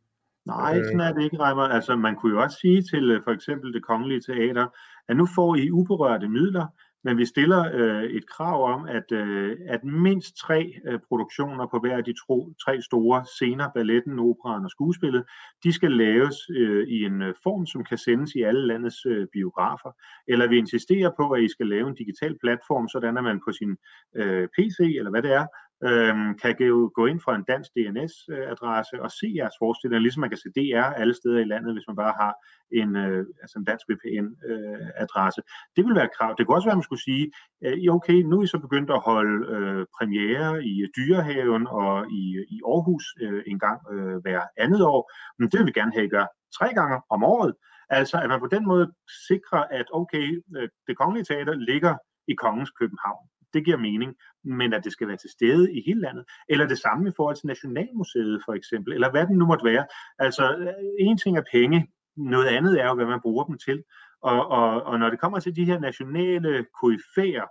Nej, 0.46 0.84
sådan 0.84 1.00
er 1.00 1.14
det 1.14 1.24
ikke, 1.24 1.40
Reimer. 1.40 1.64
Altså, 1.64 1.96
man 1.96 2.16
kunne 2.16 2.32
jo 2.32 2.42
også 2.42 2.58
sige 2.62 2.82
til 2.82 3.12
øh, 3.12 3.22
for 3.24 3.32
eksempel 3.32 3.74
det 3.74 3.84
kongelige 3.84 4.22
teater, 4.22 4.68
at 5.08 5.18
nu 5.18 5.28
får 5.36 5.56
I 5.56 5.72
uberørte 5.72 6.30
midler, 6.30 6.68
men 7.04 7.18
vi 7.18 7.26
stiller 7.26 7.72
øh, 7.74 8.04
et 8.04 8.28
krav 8.30 8.74
om, 8.74 8.86
at, 8.86 9.12
øh, 9.12 9.58
at 9.68 9.84
mindst 9.84 10.36
tre 10.36 10.74
øh, 10.86 11.00
produktioner 11.08 11.68
på 11.68 11.80
hver 11.80 11.98
af 11.98 12.04
de 12.04 12.14
tro, 12.14 12.54
tre 12.66 12.82
store 12.82 13.26
scener, 13.26 13.70
balletten, 13.76 14.20
operaen 14.20 14.66
og 14.66 14.72
skuespillet, 14.72 15.24
de 15.64 15.74
skal 15.74 15.92
laves 15.92 16.36
øh, 16.50 16.88
i 16.88 17.04
en 17.04 17.22
øh, 17.22 17.34
form, 17.44 17.66
som 17.66 17.84
kan 17.84 17.98
sendes 17.98 18.36
i 18.36 18.42
alle 18.42 18.68
landets 18.68 19.06
øh, 19.06 19.28
biografer. 19.34 19.92
Eller 20.28 20.48
vi 20.48 20.58
insisterer 20.58 21.12
på, 21.18 21.30
at 21.32 21.44
I 21.44 21.48
skal 21.48 21.68
lave 21.68 21.88
en 21.88 21.96
digital 21.96 22.38
platform, 22.44 22.88
sådan 22.90 23.18
at 23.18 23.24
man 23.24 23.42
på 23.48 23.52
sin 23.52 23.78
øh, 24.16 24.48
PC, 24.48 24.80
eller 24.80 25.12
hvad 25.12 25.22
det 25.22 25.34
er, 25.34 25.46
øhm, 25.90 26.38
kan 26.42 26.56
gå 26.96 27.06
ind 27.06 27.20
fra 27.26 27.36
en 27.36 27.44
dansk 27.44 27.70
DNS-adresse 27.76 29.02
og 29.02 29.12
se 29.12 29.28
jeres 29.40 29.56
forestillinger, 29.60 30.02
ligesom 30.02 30.22
man 30.22 30.30
kan 30.30 30.44
se 30.44 30.50
DR 30.58 30.88
alle 31.02 31.14
steder 31.14 31.40
i 31.40 31.52
landet, 31.54 31.74
hvis 31.74 31.88
man 31.88 31.96
bare 31.96 32.16
har 32.22 32.34
en, 32.82 32.96
øh, 32.96 33.26
altså 33.44 33.56
en 33.60 33.66
dansk 33.66 33.86
VPN-adresse. 33.90 35.42
Øh, 35.42 35.48
det 35.76 35.82
vil 35.86 35.96
være 35.96 36.10
et 36.10 36.18
krav. 36.18 36.36
Det 36.38 36.42
kunne 36.46 36.58
også 36.58 36.68
være, 36.68 36.78
at 36.78 36.82
man 36.82 36.90
skulle 36.90 37.08
sige, 37.10 37.26
øh, 37.66 37.96
okay, 37.98 38.20
nu 38.30 38.40
er 38.40 38.44
I 38.44 38.48
så 38.48 38.60
begyndt 38.60 38.92
at 38.98 39.04
holde 39.10 39.38
øh, 39.56 39.86
premiere 39.98 40.66
i 40.66 40.76
Dyrehaven 40.98 41.68
og 41.68 42.12
i, 42.12 42.24
i 42.56 42.58
Aarhus 42.72 43.06
øh, 43.22 43.44
en 43.48 43.60
gang 43.60 43.80
øh, 43.94 44.16
hver 44.24 44.42
andet 44.58 44.82
år, 44.94 45.02
men 45.40 45.50
det 45.50 45.60
vil 45.60 45.68
vi 45.68 45.80
gerne 45.80 45.94
have, 45.96 46.06
I 46.06 46.16
gør 46.18 46.26
tre 46.58 46.74
gange 46.74 46.98
om 47.10 47.24
året. 47.24 47.54
Altså, 47.90 48.18
at 48.24 48.30
man 48.30 48.40
på 48.40 48.48
den 48.56 48.66
måde 48.68 48.92
sikrer, 49.28 49.64
at 49.80 49.86
okay, 49.94 50.44
øh, 50.58 50.70
det 50.88 50.98
kongelige 50.98 51.26
teater 51.26 51.54
ligger 51.54 51.96
i 52.28 52.34
kongens 52.34 52.72
København 52.80 53.26
det 53.54 53.66
giver 53.66 53.78
mening, 53.78 54.12
men 54.44 54.74
at 54.74 54.84
det 54.84 54.92
skal 54.92 55.08
være 55.08 55.18
til 55.18 55.30
stede 55.30 55.74
i 55.74 55.84
hele 55.86 56.02
landet. 56.02 56.26
Eller 56.50 56.68
det 56.68 56.78
samme 56.78 57.10
i 57.10 57.14
forhold 57.16 57.36
til 57.36 57.48
Nationalmuseet 57.48 58.42
for 58.46 58.54
eksempel, 58.54 58.94
eller 58.94 59.12
hvad 59.12 59.28
det 59.28 59.38
nu 59.38 59.46
måtte 59.46 59.66
være. 59.66 59.86
Altså, 60.20 60.56
øh, 60.56 60.74
en 61.00 61.18
ting 61.18 61.38
er 61.38 61.44
penge, 61.52 61.88
noget 62.18 62.48
andet 62.48 62.82
er 62.82 62.88
jo, 62.88 62.96
hvad 62.96 63.06
man 63.06 63.22
bruger 63.22 63.44
dem 63.44 63.58
til. 63.58 63.84
Og, 64.22 64.48
og, 64.48 64.84
og 64.84 65.00
når 65.00 65.10
det 65.10 65.20
kommer 65.20 65.40
til 65.40 65.56
de 65.56 65.66
her 65.66 65.80
nationale 65.80 66.66
koryfæer, 66.80 67.46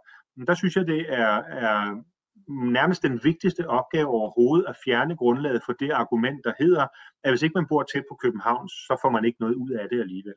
der 0.46 0.54
synes 0.54 0.76
jeg, 0.76 0.86
det 0.86 1.06
er, 1.08 1.42
er 1.42 2.02
nærmest 2.48 3.02
den 3.02 3.20
vigtigste 3.24 3.68
opgave 3.68 4.08
overhovedet 4.08 4.66
at 4.68 4.76
fjerne 4.84 5.16
grundlaget 5.16 5.62
for 5.66 5.72
det 5.72 5.90
argument, 5.90 6.40
der 6.44 6.52
hedder, 6.58 6.86
at 7.24 7.30
hvis 7.30 7.42
ikke 7.42 7.54
man 7.54 7.66
bor 7.68 7.82
tæt 7.82 8.04
på 8.10 8.14
København, 8.22 8.68
så 8.68 8.98
får 9.02 9.10
man 9.10 9.24
ikke 9.24 9.40
noget 9.40 9.54
ud 9.54 9.70
af 9.70 9.88
det 9.88 10.00
alligevel. 10.00 10.34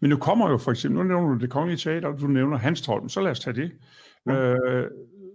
Men 0.00 0.10
nu 0.10 0.16
kommer 0.16 0.50
jo 0.50 0.58
for 0.58 0.70
eksempel, 0.70 0.98
nu 0.98 1.08
nævner 1.08 1.34
du 1.34 1.38
det 1.38 1.50
kongelige 1.50 1.78
teater, 1.78 2.08
og 2.08 2.20
du 2.20 2.26
nævner 2.26 2.56
Hanstholm, 2.56 3.08
så 3.08 3.20
lad 3.20 3.30
os 3.30 3.40
tage 3.40 3.56
det. 3.56 3.72
Øh, 4.28 4.34
der 4.34 4.88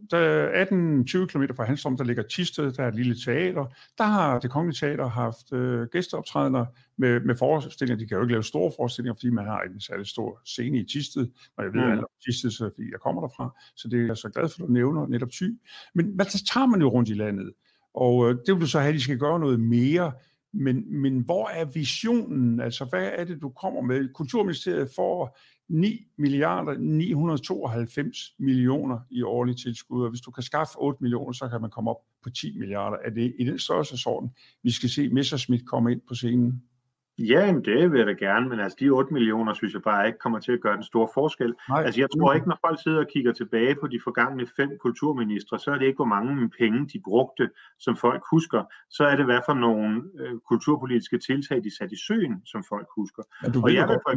18-20 0.04 1.26
km 1.26 1.44
fra 1.56 1.64
Hanstholm, 1.64 1.98
der 1.98 2.04
ligger 2.04 2.24
Tisted, 2.24 2.72
der 2.72 2.84
er 2.84 2.88
et 2.88 2.96
lille 2.96 3.16
teater. 3.26 3.66
Der 3.98 4.04
har 4.04 4.39
det 4.39 4.52
kongelige 4.52 4.88
teater 4.88 5.08
haft 5.08 5.54
øh, 5.54 5.88
gæsteoptrædener 5.88 6.66
med, 6.98 7.20
med 7.20 7.36
forestillinger. 7.36 8.00
De 8.00 8.08
kan 8.08 8.18
jo 8.18 8.24
ikke 8.24 8.34
lave 8.34 8.44
store 8.44 8.72
forestillinger, 8.76 9.16
fordi 9.16 9.30
man 9.30 9.46
har 9.46 9.62
en 9.62 9.82
særlig 9.82 10.08
stor 10.08 10.42
scene 10.46 10.78
i 10.80 10.86
Tisted, 10.86 11.28
og 11.58 11.63
jeg 11.63 11.74
ved 11.74 11.82
mm. 11.82 11.92
alt 11.92 12.00
om 12.00 12.10
Tisted, 12.26 12.52
så, 12.52 12.70
fordi 12.76 12.92
jeg 12.92 13.00
kommer 13.00 13.22
derfra. 13.22 13.60
Så 13.76 13.88
det 13.88 14.02
er 14.02 14.06
jeg 14.06 14.18
så 14.18 14.30
glad 14.30 14.50
for, 14.50 14.63
at 14.63 14.68
du 14.68 14.74
nævner 14.74 15.08
netop 15.08 15.30
ty. 15.30 15.50
Men 15.96 16.06
hvad 16.06 16.26
så 16.26 16.46
tager 16.54 16.68
man 16.68 16.82
jo 16.82 16.88
rundt 16.88 17.10
i 17.10 17.13
landet? 17.13 17.54
Og 17.94 18.30
øh, 18.30 18.36
det 18.46 18.54
vil 18.54 18.62
du 18.62 18.68
så 18.68 18.80
have, 18.80 18.89
at 18.89 18.96
de 18.96 19.02
skal 19.02 19.18
gøre 19.18 19.39
noget 19.39 19.60
mere. 19.60 20.12
Men, 20.54 21.02
men 21.02 21.20
hvor 21.20 21.48
er 21.48 21.66
visionen? 21.66 22.60
Altså, 22.60 22.86
hvad 22.86 23.10
er 23.16 23.24
det, 23.24 23.42
du 23.42 23.50
kommer 23.50 23.82
med? 23.82 24.13
Kulturministeriet 24.13 24.89
får 24.96 25.38
9 25.69 26.08
milliarder 26.17 26.78
992 26.78 28.36
millioner 28.39 28.99
i 29.10 29.21
årlige 29.21 29.56
tilskud, 29.56 30.04
og 30.04 30.10
hvis 30.10 30.21
du 30.21 30.32
kan 30.32 30.43
skaffe 30.43 30.78
8 30.78 30.97
millioner, 31.02 31.32
så 31.32 31.47
kan 31.47 31.62
man 31.62 31.69
komme 31.69 31.89
op 31.89 32.02
på 32.23 32.30
10 32.30 32.60
milliarder. 32.60 32.97
Er 33.06 33.10
det 33.10 33.36
i 33.39 33.45
den 33.45 33.60
størrelsesorden, 33.60 34.30
vi 34.63 34.71
skal 34.71 34.89
se 34.89 35.10
Messerschmidt 35.10 35.65
komme 35.65 35.91
ind 35.91 36.02
på 36.08 36.15
scenen? 36.15 36.63
Ja, 37.17 37.54
det 37.65 37.91
vil 37.91 37.97
jeg 37.97 38.08
da 38.08 38.13
gerne, 38.13 38.49
men 38.49 38.60
altså 38.60 38.78
de 38.80 38.89
8 38.89 39.13
millioner 39.13 39.54
synes 39.54 39.73
jeg 39.73 39.82
bare 39.82 40.08
ikke 40.08 40.19
kommer 40.19 40.39
til 40.39 40.52
at 40.52 40.62
gøre 40.62 40.76
den 40.76 40.84
store 40.84 41.08
forskel. 41.13 41.54
Nej. 41.69 41.84
Altså 41.84 42.02
jeg 42.02 42.10
tror 42.17 42.34
ikke, 42.34 42.47
når 42.47 42.60
folk 42.65 42.80
sidder 42.84 42.99
og 42.99 43.08
kigger 43.13 43.34
tilbage 43.34 43.76
på 43.82 43.88
de 43.88 43.99
forgangne 44.04 44.47
fem 44.56 44.78
kulturministre, 44.80 45.60
så 45.60 45.71
er 45.71 45.78
det 45.78 45.86
ikke, 45.86 45.95
hvor 45.95 46.13
mange 46.15 46.49
penge 46.60 46.88
de 46.93 46.99
brugte, 47.04 47.49
som 47.80 47.97
folk 47.97 48.23
husker. 48.32 48.63
Så 48.89 49.04
er 49.04 49.15
det, 49.15 49.26
hvad 49.26 49.39
for 49.45 49.54
nogle 49.54 50.04
øh, 50.19 50.39
kulturpolitiske 50.49 51.17
tiltag, 51.17 51.63
de 51.63 51.78
satte 51.78 51.93
i 51.93 51.99
søen, 52.08 52.45
som 52.45 52.63
folk 52.69 52.88
husker. 52.97 53.23
Ja, 53.43 53.62
og 53.63 53.73
jeg 53.73 53.88
vil 53.88 53.97
for, 54.08 54.13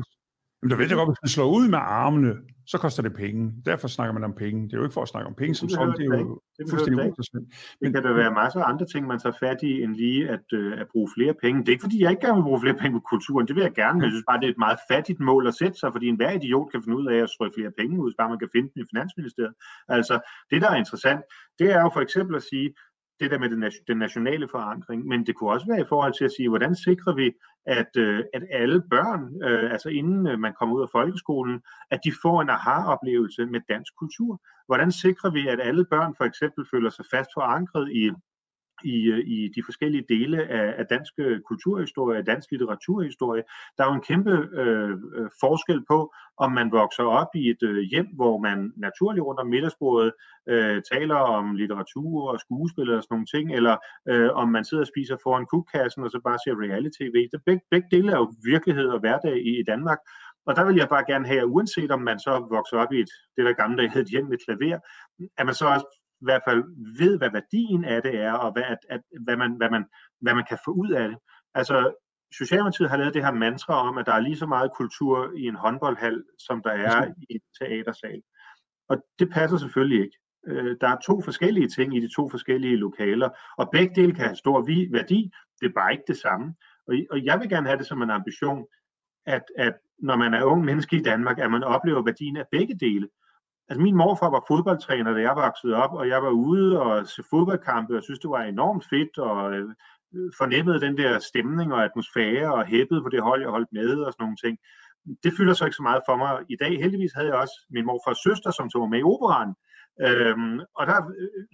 men 0.63 0.71
du 0.71 0.77
ved 0.77 0.89
det 0.89 0.97
godt, 0.97 1.09
hvis 1.09 1.23
man 1.23 1.29
slår 1.29 1.49
ud 1.59 1.69
med 1.69 1.79
armene, 1.83 2.35
så 2.67 2.79
koster 2.79 3.03
det 3.03 3.15
penge. 3.15 3.53
Derfor 3.67 3.89
snakker 3.89 4.13
man 4.13 4.25
om 4.25 4.35
penge. 4.35 4.63
Det 4.65 4.73
er 4.73 4.77
jo 4.77 4.83
ikke 4.83 4.95
for 4.95 5.03
at 5.03 5.09
snakke 5.09 5.29
om 5.29 5.35
penge 5.35 5.55
som 5.55 5.69
sådan, 5.69 5.93
det 5.99 6.07
er 6.13 6.19
jo 6.19 6.41
det 6.59 6.71
fuldstændig 6.71 7.05
uinteressant. 7.05 7.47
Men 7.81 7.85
det 7.87 7.95
kan 7.95 8.03
der 8.09 8.17
være 8.23 8.33
masser 8.35 8.61
af 8.63 8.69
andre 8.73 8.87
ting, 8.93 9.07
man 9.07 9.19
tager 9.19 9.37
fat 9.45 9.63
i, 9.63 9.83
end 9.83 9.93
lige 9.95 10.29
at, 10.29 10.47
øh, 10.53 10.81
at 10.81 10.87
bruge 10.93 11.09
flere 11.17 11.35
penge. 11.43 11.61
Det 11.61 11.69
er 11.69 11.77
ikke 11.77 11.87
fordi, 11.89 12.03
jeg 12.03 12.11
ikke 12.11 12.27
gerne 12.27 12.39
vil 12.39 12.49
bruge 12.49 12.61
flere 12.61 12.79
penge 12.83 12.95
på 12.99 13.03
kulturen. 13.13 13.47
Det 13.49 13.55
vil 13.57 13.63
jeg 13.63 13.75
gerne, 13.83 13.97
men 13.97 14.05
jeg 14.07 14.13
synes 14.13 14.29
bare, 14.31 14.41
det 14.41 14.47
er 14.47 14.55
et 14.57 14.65
meget 14.67 14.79
fattigt 14.91 15.21
mål 15.21 15.47
at 15.47 15.55
sætte 15.61 15.79
sig, 15.79 15.89
fordi 15.93 16.07
enhver 16.07 16.33
idiot 16.39 16.67
kan 16.73 16.83
finde 16.83 16.99
ud 17.01 17.07
af 17.13 17.19
at 17.25 17.31
strøge 17.35 17.53
flere 17.57 17.73
penge 17.79 17.95
ud, 18.05 18.13
bare 18.19 18.29
man 18.33 18.39
kan 18.43 18.51
finde 18.55 18.69
dem 18.73 18.83
i 18.83 18.87
Finansministeriet. 18.93 19.55
Altså, 19.97 20.15
det 20.51 20.63
der 20.63 20.71
er 20.71 20.79
interessant, 20.85 21.21
det 21.59 21.69
er 21.77 21.81
jo 21.85 21.91
for 21.97 22.03
eksempel 22.07 22.35
at 22.37 22.45
sige, 22.51 22.69
det 23.21 23.31
der 23.31 23.39
med 23.39 23.51
den, 23.51 23.73
den 23.89 23.99
nationale 23.99 24.49
forankring, 24.49 25.07
men 25.07 25.27
det 25.27 25.35
kunne 25.35 25.51
også 25.51 25.67
være 25.67 25.81
i 25.81 25.89
forhold 25.89 26.13
til 26.13 26.25
at 26.25 26.33
sige, 26.37 26.49
hvordan 26.49 26.75
sikrer 26.75 27.15
vi, 27.15 27.33
at, 27.67 27.91
øh, 27.97 28.25
at 28.35 28.43
alle 28.51 28.83
børn, 28.91 29.43
øh, 29.43 29.73
altså 29.73 29.89
inden 29.89 30.27
øh, 30.27 30.39
man 30.39 30.55
kommer 30.59 30.77
ud 30.77 30.83
af 30.83 30.89
folkeskolen, 30.93 31.63
at 31.91 32.01
de 32.05 32.13
får 32.23 32.43
en 32.43 32.51
aha-oplevelse 32.51 33.47
med 33.47 33.61
dansk 33.69 33.93
kultur. 33.99 34.41
Hvordan 34.67 34.93
sikrer 34.93 35.31
vi, 35.31 35.49
at 35.49 35.61
alle 35.61 35.85
børn 35.85 36.15
for 36.17 36.25
eksempel 36.25 36.67
føler 36.71 36.91
sig 36.91 37.05
fast 37.11 37.31
forankret 37.35 37.93
i 37.93 38.11
i, 38.85 38.97
øh, 39.13 39.19
i 39.19 39.49
de 39.57 39.63
forskellige 39.65 40.05
dele 40.09 40.43
af, 40.43 40.75
af 40.79 40.87
dansk 40.87 41.13
øh, 41.19 41.41
kulturhistorie, 41.41 42.23
dansk 42.23 42.51
litteraturhistorie. 42.51 43.43
Der 43.79 43.85
er 43.85 43.89
jo 43.89 43.95
en 43.95 44.09
kæmpe 44.11 44.49
øh, 44.53 44.91
øh, 44.91 45.29
forskel 45.41 45.85
på, 45.91 46.15
om 46.39 46.53
man 46.53 46.73
vokser 46.73 47.05
op 47.05 47.31
i 47.35 47.51
et 47.51 47.63
øh, 47.63 47.79
hjem, 47.79 48.07
hvor 48.15 48.39
man 48.39 48.73
naturligt 48.77 49.25
rundt 49.25 49.41
om 49.41 49.47
middagsbordet 49.47 50.13
øh, 50.49 50.83
taler 50.93 51.15
om 51.15 51.55
litteratur 51.55 52.31
og 52.31 52.41
skuespil 52.41 52.91
og 52.95 53.03
sådan 53.03 53.15
nogle 53.15 53.27
ting, 53.35 53.55
eller 53.55 53.77
øh, 54.09 54.31
om 54.33 54.49
man 54.49 54.65
sidder 54.65 54.83
og 54.83 54.93
spiser 54.95 55.17
foran 55.23 55.47
kukkassen 55.47 56.05
og 56.05 56.11
så 56.11 56.21
bare 56.25 56.39
ser 56.39 56.63
reality-tv. 56.65 57.17
Det, 57.33 57.61
begge, 57.71 57.89
dele 57.91 58.13
er 58.13 58.17
jo 58.17 58.33
virkelighed 58.45 58.89
og 58.89 59.01
hverdag 59.01 59.37
i, 59.37 59.61
i 59.61 59.63
Danmark. 59.63 59.99
Og 60.47 60.57
der 60.57 60.65
vil 60.65 60.77
jeg 60.77 60.89
bare 60.89 61.05
gerne 61.13 61.27
have, 61.27 61.41
at 61.41 61.53
uanset 61.55 61.91
om 61.91 62.01
man 62.01 62.19
så 62.19 62.47
vokser 62.51 62.77
op 62.77 62.93
i 62.93 63.01
et, 63.01 63.11
det 63.37 63.45
der 63.45 63.53
gamle 63.53 63.83
der 63.83 63.91
hed 63.91 64.03
et 64.03 64.09
hjem 64.09 64.27
med 64.27 64.39
klaver, 64.45 64.79
at 65.39 65.47
man 65.47 65.55
så 65.55 65.67
også 65.75 65.87
i 66.21 66.25
hvert 66.25 66.43
fald 66.49 66.65
ved, 66.99 67.19
hvad 67.19 67.31
værdien 67.31 67.85
af 67.85 68.03
det 68.03 68.15
er, 68.21 68.33
og 68.33 68.53
hvad, 68.53 68.63
at, 68.63 68.79
at, 68.89 69.01
hvad, 69.25 69.37
man, 69.37 69.53
hvad, 69.57 69.71
man, 69.71 69.85
hvad 70.21 70.35
man 70.35 70.45
kan 70.49 70.59
få 70.65 70.71
ud 70.71 70.91
af 70.91 71.09
det. 71.09 71.19
Altså, 71.55 71.95
Socialdemokratiet 72.33 72.91
har 72.91 72.97
lavet 72.97 73.15
det 73.15 73.25
her 73.25 73.33
mantra 73.33 73.89
om, 73.89 73.99
at 73.99 74.07
der 74.07 74.13
er 74.13 74.21
lige 74.21 74.37
så 74.37 74.47
meget 74.47 74.71
kultur 74.77 75.33
i 75.37 75.43
en 75.43 75.55
håndboldhal, 75.55 76.25
som 76.39 76.63
der 76.63 76.71
er 76.71 77.07
i 77.07 77.27
et 77.31 77.43
teatersal. 77.59 78.23
Og 78.89 78.97
det 79.19 79.31
passer 79.31 79.59
selvfølgelig 79.59 80.05
ikke. 80.05 80.19
Øh, 80.47 80.77
der 80.81 80.89
er 80.89 80.97
to 80.97 81.21
forskellige 81.21 81.69
ting 81.69 81.97
i 81.97 82.01
de 82.01 82.15
to 82.17 82.29
forskellige 82.31 82.77
lokaler, 82.77 83.29
og 83.59 83.69
begge 83.73 83.95
dele 83.95 84.15
kan 84.15 84.25
have 84.25 84.37
stor 84.37 84.91
værdi, 84.93 85.31
det 85.61 85.67
er 85.67 85.73
bare 85.75 85.93
ikke 85.93 86.05
det 86.09 86.17
samme. 86.17 86.55
Og 87.11 87.25
jeg 87.25 87.41
vil 87.41 87.49
gerne 87.49 87.67
have 87.67 87.79
det 87.79 87.87
som 87.87 88.03
en 88.03 88.11
ambition, 88.11 88.67
at, 89.27 89.43
at 89.57 89.75
når 89.99 90.17
man 90.17 90.35
er 90.35 90.45
ung 90.45 90.65
menneske 90.65 90.97
i 90.97 91.03
Danmark, 91.03 91.39
at 91.39 91.51
man 91.51 91.65
oplever 91.65 92.03
værdien 92.03 92.37
af 92.37 92.45
begge 92.53 92.79
dele 92.79 93.09
altså 93.69 93.83
min 93.83 93.97
morfar 93.97 94.31
var 94.31 94.45
fodboldtræner, 94.49 95.13
da 95.15 95.21
jeg 95.21 95.37
voksede 95.37 95.75
op, 95.75 95.93
og 95.93 96.09
jeg 96.09 96.23
var 96.23 96.31
ude 96.31 96.81
og 96.81 97.07
se 97.07 97.23
fodboldkampe, 97.31 97.97
og 97.97 98.03
synes, 98.03 98.19
det 98.19 98.31
var 98.31 98.43
enormt 98.43 98.85
fedt, 98.91 99.19
og 99.19 99.55
øh, 99.55 99.69
fornemmede 100.39 100.81
den 100.81 100.97
der 100.97 101.19
stemning 101.19 101.75
og 101.75 101.85
atmosfære, 101.85 102.55
og 102.55 102.67
hæppede 102.67 103.03
på 103.03 103.09
det 103.09 103.23
hold, 103.23 103.41
jeg 103.41 103.51
holdt 103.51 103.73
med, 103.73 103.95
og 104.05 104.13
sådan 104.13 104.25
nogle 104.25 104.43
ting. 104.45 104.59
Det 105.25 105.33
fylder 105.37 105.55
så 105.55 105.65
ikke 105.65 105.81
så 105.81 105.83
meget 105.83 106.03
for 106.09 106.17
mig 106.17 106.33
i 106.49 106.57
dag. 106.63 106.73
Heldigvis 106.83 107.13
havde 107.13 107.29
jeg 107.29 107.37
også 107.37 107.57
min 107.71 107.87
morfars 107.87 108.19
søster, 108.27 108.51
som 108.51 108.71
tog 108.71 108.91
med 108.91 108.99
i 108.99 109.03
operan, 109.03 109.55
Øhm, 110.07 110.59
og 110.79 110.87
der 110.87 110.99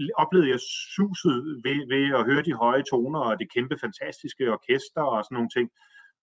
øh, 0.00 0.08
oplevede 0.22 0.50
jeg 0.50 0.60
suset 0.94 1.38
ved, 1.64 1.78
ved 1.92 2.04
at 2.18 2.24
høre 2.28 2.42
de 2.48 2.60
høje 2.62 2.82
toner 2.90 3.20
og 3.20 3.38
det 3.40 3.52
kæmpe 3.54 3.76
fantastiske 3.84 4.52
orkester 4.56 5.02
og 5.02 5.24
sådan 5.24 5.34
nogle 5.36 5.54
ting. 5.56 5.68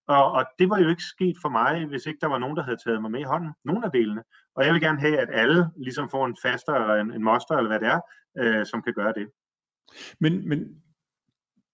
Og, 0.10 0.32
og 0.32 0.46
det 0.60 0.70
var 0.70 0.80
jo 0.80 0.90
ikke 0.90 1.04
sket 1.04 1.36
for 1.42 1.50
mig, 1.50 1.86
hvis 1.86 2.06
ikke 2.06 2.20
der 2.22 2.28
var 2.28 2.38
nogen, 2.38 2.58
der 2.58 2.64
havde 2.64 2.78
taget 2.86 3.02
mig 3.02 3.12
med 3.12 3.20
i 3.20 3.24
hånden. 3.24 3.52
Nogle 3.66 3.86
af 3.86 3.92
delene. 3.92 4.24
Og 4.56 4.66
jeg 4.66 4.74
vil 4.74 4.82
gerne 4.82 5.00
have, 5.00 5.18
at 5.18 5.30
alle 5.32 5.70
ligesom 5.78 6.10
får 6.10 6.26
en 6.26 6.38
faster 6.42 6.74
eller 6.74 6.96
en, 6.96 7.14
en 7.14 7.24
moster, 7.24 7.56
eller 7.56 7.70
hvad 7.70 7.80
det 7.80 7.88
er, 7.88 8.00
øh, 8.38 8.66
som 8.66 8.82
kan 8.82 8.94
gøre 8.94 9.14
det. 9.14 9.28
Men, 10.20 10.50
men 10.50 10.82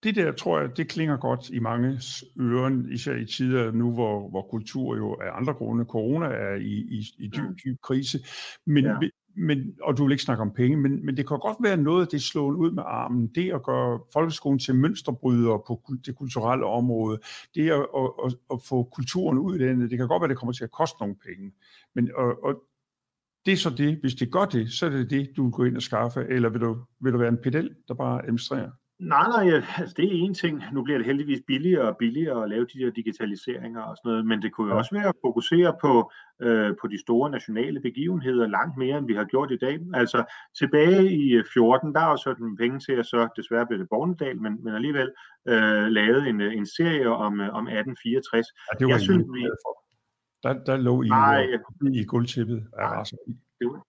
det 0.03 0.15
der, 0.15 0.31
tror 0.31 0.59
jeg, 0.59 0.77
det 0.77 0.89
klinger 0.89 1.17
godt 1.17 1.49
i 1.49 1.59
mange 1.59 1.99
øren, 2.39 2.91
især 2.91 3.15
i 3.15 3.25
tider 3.25 3.71
nu, 3.71 3.93
hvor, 3.93 4.29
hvor 4.29 4.47
kultur 4.51 4.95
jo 4.97 5.13
af 5.13 5.37
andre 5.37 5.53
grunde, 5.53 5.85
corona 5.85 6.25
er 6.25 6.55
i, 6.55 6.73
i, 6.97 7.03
i 7.19 7.27
dyb, 7.27 7.55
dyb 7.65 7.77
krise. 7.81 8.19
Men, 8.65 8.85
ja 8.85 8.97
men, 9.37 9.75
og 9.81 9.97
du 9.97 10.03
vil 10.03 10.11
ikke 10.11 10.23
snakke 10.23 10.41
om 10.41 10.51
penge, 10.51 10.77
men, 10.77 11.05
men 11.05 11.17
det 11.17 11.27
kan 11.27 11.39
godt 11.39 11.57
være 11.59 11.77
noget 11.77 12.01
af 12.01 12.07
det 12.07 12.21
slåen 12.21 12.55
ud 12.55 12.71
med 12.71 12.83
armen. 12.85 13.27
Det 13.27 13.53
at 13.53 13.63
gøre 13.63 13.99
folkeskolen 14.13 14.59
til 14.59 14.75
mønsterbryder 14.75 15.57
på 15.67 15.81
det 16.05 16.15
kulturelle 16.15 16.65
område, 16.65 17.19
det 17.55 17.69
at, 17.69 17.79
at, 17.97 18.11
at, 18.25 18.35
at 18.53 18.61
få 18.61 18.83
kulturen 18.83 19.37
ud 19.37 19.55
i 19.55 19.59
det, 19.59 19.89
det 19.89 19.97
kan 19.97 20.07
godt 20.07 20.21
være, 20.21 20.29
det 20.29 20.37
kommer 20.37 20.53
til 20.53 20.63
at 20.63 20.71
koste 20.71 20.97
nogle 20.99 21.15
penge. 21.15 21.51
Men 21.95 22.11
og, 22.15 22.43
og 22.43 22.63
det 23.45 23.51
er 23.51 23.57
så 23.57 23.69
det, 23.69 23.97
hvis 24.01 24.15
det 24.15 24.31
gør 24.31 24.45
det, 24.45 24.71
så 24.71 24.85
er 24.85 24.89
det 24.89 25.09
det, 25.09 25.29
du 25.37 25.43
vil 25.43 25.51
gå 25.51 25.63
ind 25.63 25.75
og 25.75 25.81
skaffe, 25.81 26.25
eller 26.29 26.49
vil 26.49 26.61
du, 26.61 26.77
vil 26.99 27.13
du 27.13 27.17
være 27.17 27.29
en 27.29 27.37
pedel, 27.43 27.75
der 27.87 27.93
bare 27.93 28.23
administrerer? 28.23 28.71
Nej, 28.99 29.27
nej, 29.27 29.61
altså 29.77 29.93
det 29.97 30.05
er 30.05 30.09
en 30.11 30.33
ting. 30.33 30.63
Nu 30.73 30.83
bliver 30.83 30.97
det 30.97 31.05
heldigvis 31.05 31.41
billigere 31.47 31.87
og 31.87 31.97
billigere 31.97 32.43
at 32.43 32.49
lave 32.49 32.65
de 32.73 32.79
der 32.79 32.91
digitaliseringer 32.91 33.81
og 33.81 33.97
sådan 33.97 34.09
noget, 34.09 34.25
men 34.25 34.41
det 34.41 34.53
kunne 34.53 34.71
jo 34.71 34.77
også 34.77 34.95
være 34.95 35.07
at 35.07 35.15
fokusere 35.25 35.75
på, 35.81 36.11
øh, 36.41 36.75
på 36.81 36.87
de 36.87 36.99
store 37.01 37.29
nationale 37.29 37.79
begivenheder 37.79 38.47
langt 38.47 38.77
mere, 38.77 38.97
end 38.97 39.07
vi 39.07 39.13
har 39.13 39.23
gjort 39.23 39.51
i 39.51 39.57
dag. 39.57 39.79
Altså 39.93 40.23
tilbage 40.57 41.11
i 41.11 41.43
14, 41.53 41.93
der 41.93 41.99
er 42.01 42.05
også 42.05 42.35
nogle 42.39 42.57
penge 42.57 42.79
til, 42.79 42.91
at 42.91 43.05
så 43.05 43.27
desværre 43.37 43.67
blev 43.67 43.79
det 43.79 43.89
Bornedal, 43.89 44.41
men, 44.41 44.63
men 44.63 44.75
alligevel 44.75 45.11
øh, 45.47 45.85
lavet 45.87 46.27
en, 46.27 46.41
en 46.41 46.65
serie 46.65 47.09
om, 47.09 47.41
øh, 47.41 47.53
om 47.53 47.67
1864. 47.67 48.47
Ja, 48.71 48.77
det 48.79 48.87
var 48.87 48.93
Jeg 48.93 49.01
synes, 49.01 49.27
vi... 49.33 49.41
Der, 50.43 50.53
der 50.63 50.77
lå 50.77 51.01
I, 51.01 51.07
nej, 51.07 51.47
i 51.93 52.03
guldtippet 52.03 52.67
af 52.73 53.03
det 53.59 53.67
var, 53.67 53.85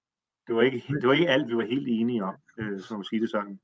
det, 0.46 0.54
var 0.54 0.62
ikke, 0.62 0.82
det 1.00 1.08
var 1.08 1.12
ikke 1.12 1.28
alt, 1.28 1.48
vi 1.48 1.56
var 1.56 1.66
helt 1.74 1.88
enige 1.88 2.24
om, 2.24 2.34
øh, 2.58 2.80
som 2.80 3.00
at 3.00 3.06
sige 3.06 3.20
det 3.20 3.30
sådan. 3.30 3.58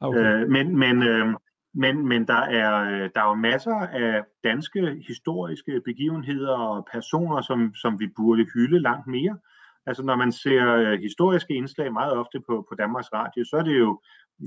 Ah, 0.00 0.08
okay. 0.08 0.42
Øh, 0.42 0.48
men, 0.48 0.78
men, 0.78 1.02
øh, 1.02 1.34
men, 1.74 2.08
men 2.08 2.26
der 2.26 2.40
er, 2.40 2.74
øh, 2.80 3.10
der 3.14 3.20
er 3.20 3.28
jo 3.28 3.34
masser 3.34 3.74
af 3.74 4.22
danske 4.44 5.02
historiske 5.06 5.80
begivenheder 5.84 6.56
og 6.56 6.88
personer, 6.92 7.40
som, 7.40 7.74
som 7.74 8.00
vi 8.00 8.06
burde 8.16 8.46
hylde 8.54 8.80
langt 8.80 9.06
mere. 9.06 9.38
Altså 9.86 10.02
når 10.02 10.16
man 10.16 10.32
ser 10.32 10.74
øh, 10.74 11.00
historiske 11.00 11.54
indslag 11.54 11.92
meget 11.92 12.12
ofte 12.12 12.40
på, 12.40 12.66
på 12.68 12.74
Danmarks 12.74 13.12
Radio, 13.12 13.44
så 13.44 13.56
er 13.56 13.62
det 13.62 13.78
jo 13.78 14.00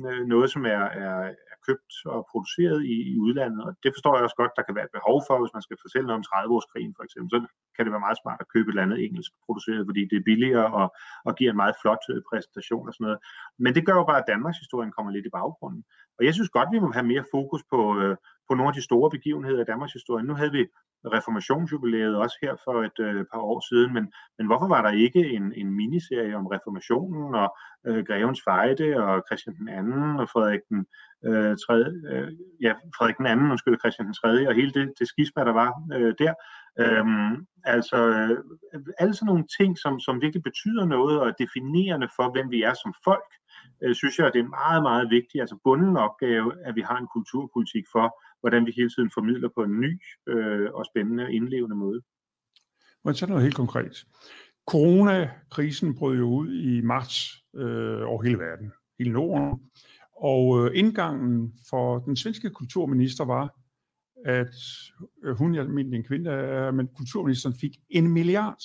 øh, 0.05 0.25
noget, 0.27 0.49
som 0.49 0.65
er, 0.65 0.83
er, 1.03 1.31
købt 1.67 1.93
og 2.13 2.19
produceret 2.31 2.79
i, 2.93 2.95
i 3.13 3.15
udlandet, 3.25 3.61
og 3.65 3.71
det 3.83 3.91
forstår 3.95 4.13
jeg 4.15 4.23
også 4.27 4.39
godt, 4.41 4.57
der 4.57 4.63
kan 4.65 4.75
være 4.77 4.87
et 4.89 4.97
behov 4.97 5.17
for, 5.27 5.35
hvis 5.39 5.55
man 5.57 5.65
skal 5.65 5.77
fortælle 5.83 6.07
noget 6.07 6.19
om 6.21 6.27
30-årskrigen 6.29 6.93
for 6.97 7.03
eksempel, 7.07 7.29
så 7.33 7.39
kan 7.75 7.83
det 7.85 7.91
være 7.95 8.05
meget 8.07 8.21
smart 8.21 8.39
at 8.43 8.51
købe 8.53 8.67
et 8.67 8.73
eller 8.73 8.85
andet 8.87 8.99
engelsk 9.05 9.31
produceret, 9.45 9.87
fordi 9.89 10.01
det 10.09 10.17
er 10.17 10.27
billigere 10.29 10.67
og, 10.79 10.87
og 11.27 11.31
giver 11.37 11.51
en 11.51 11.61
meget 11.63 11.75
flot 11.81 12.03
øh, 12.13 12.19
præsentation 12.29 12.87
og 12.87 12.93
sådan 12.93 13.05
noget. 13.07 13.19
Men 13.63 13.71
det 13.75 13.85
gør 13.87 13.95
jo 14.01 14.05
bare, 14.11 14.21
at 14.21 14.31
Danmarks 14.33 14.59
historien 14.63 14.91
kommer 14.95 15.11
lidt 15.11 15.29
i 15.29 15.35
baggrunden. 15.37 15.81
Og 16.17 16.21
jeg 16.25 16.33
synes 16.33 16.49
godt, 16.57 16.69
vi 16.73 16.79
må 16.83 16.89
have 16.97 17.11
mere 17.11 17.25
fokus 17.35 17.61
på, 17.73 17.79
øh, 18.01 18.15
på 18.49 18.55
nogle 18.55 18.69
af 18.69 18.73
de 18.73 18.87
store 18.89 19.09
begivenheder 19.09 19.61
i 19.61 19.69
Danmarks 19.71 19.93
historie. 19.93 20.23
Nu 20.23 20.33
havde 20.33 20.51
vi 20.51 20.65
reformationsjubilæet 21.05 22.15
også 22.15 22.37
her 22.41 22.55
for 22.63 22.83
et 22.83 22.99
øh, 22.99 23.25
par 23.33 23.39
år 23.39 23.59
siden, 23.69 23.93
men, 23.93 24.13
men 24.37 24.47
hvorfor 24.47 24.67
var 24.67 24.81
der 24.81 24.91
ikke 24.91 25.29
en, 25.29 25.53
en 25.55 25.71
miniserie 25.71 26.35
om 26.35 26.47
reformationen 26.47 27.35
og 27.35 27.57
øh, 27.87 28.05
Grevens 28.05 28.41
Fejde 28.43 28.97
og 29.03 29.23
Christian 29.27 29.55
den 29.55 29.69
anden 29.69 30.19
og 30.19 30.29
Frederik 30.29 30.59
den, 30.69 30.85
øh, 31.25 31.57
3, 31.67 31.73
øh, 32.11 32.31
ja, 32.61 32.73
Frederik 32.97 33.17
den 33.17 33.25
anden, 33.25 33.51
undskyld, 33.51 33.79
Christian 33.79 34.05
den 34.05 34.13
3. 34.13 34.47
og 34.47 34.55
hele 34.55 34.71
det, 34.71 34.93
det 34.99 35.07
skisma, 35.07 35.43
der 35.43 35.53
var 35.53 35.71
øh, 35.93 36.13
der. 36.19 36.33
Øhm, 36.79 37.45
altså 37.63 37.97
øh, 37.97 38.37
alle 38.99 39.13
sådan 39.13 39.25
nogle 39.25 39.45
ting, 39.59 39.77
som, 39.77 39.99
som 39.99 40.21
virkelig 40.21 40.43
betyder 40.43 40.85
noget 40.85 41.19
og 41.19 41.27
er 41.27 41.39
definerende 41.43 42.09
for, 42.15 42.31
hvem 42.31 42.51
vi 42.51 42.61
er 42.61 42.73
som 42.73 42.93
folk, 43.03 43.29
øh, 43.83 43.95
synes 43.95 44.17
jeg, 44.19 44.27
at 44.27 44.33
det 44.33 44.39
er 44.39 44.55
meget, 44.61 44.83
meget 44.83 45.09
vigtigt, 45.09 45.41
altså 45.41 45.57
bunden 45.63 45.97
opgave, 45.97 46.65
at 46.67 46.75
vi 46.75 46.81
har 46.81 46.97
en 46.97 47.07
kulturpolitik 47.15 47.85
for, 47.91 48.07
hvordan 48.39 48.65
vi 48.65 48.73
hele 48.75 48.89
tiden 48.89 49.11
formidler 49.13 49.49
på 49.55 49.63
en 49.63 49.79
ny 49.79 50.01
øh, 50.27 50.69
og 50.73 50.85
spændende 50.85 51.23
og 51.23 51.31
indlevende 51.31 51.75
måde. 51.75 52.01
Men 53.03 53.13
så 53.13 53.27
noget 53.27 53.43
helt 53.43 53.55
konkret. 53.55 54.05
Coronakrisen 54.67 55.95
brød 55.95 56.17
jo 56.17 56.29
ud 56.29 56.53
i 56.53 56.81
marts 56.81 57.45
øh, 57.55 58.01
over 58.09 58.23
hele 58.23 58.39
verden, 58.39 58.71
hele 58.99 59.11
Norden, 59.11 59.59
og 60.21 60.65
øh, 60.65 60.71
indgangen 60.73 61.53
for 61.69 61.99
den 61.99 62.15
svenske 62.15 62.49
kulturminister 62.49 63.25
var, 63.25 63.55
at 64.25 64.55
øh, 65.23 65.37
hun, 65.37 65.55
jeg 65.55 65.65
mener 65.65 65.97
en 65.97 66.03
kvinde, 66.03 66.31
men 66.71 66.87
kulturministeren 66.87 67.55
fik 67.55 67.77
en 67.89 68.13
milliard 68.13 68.63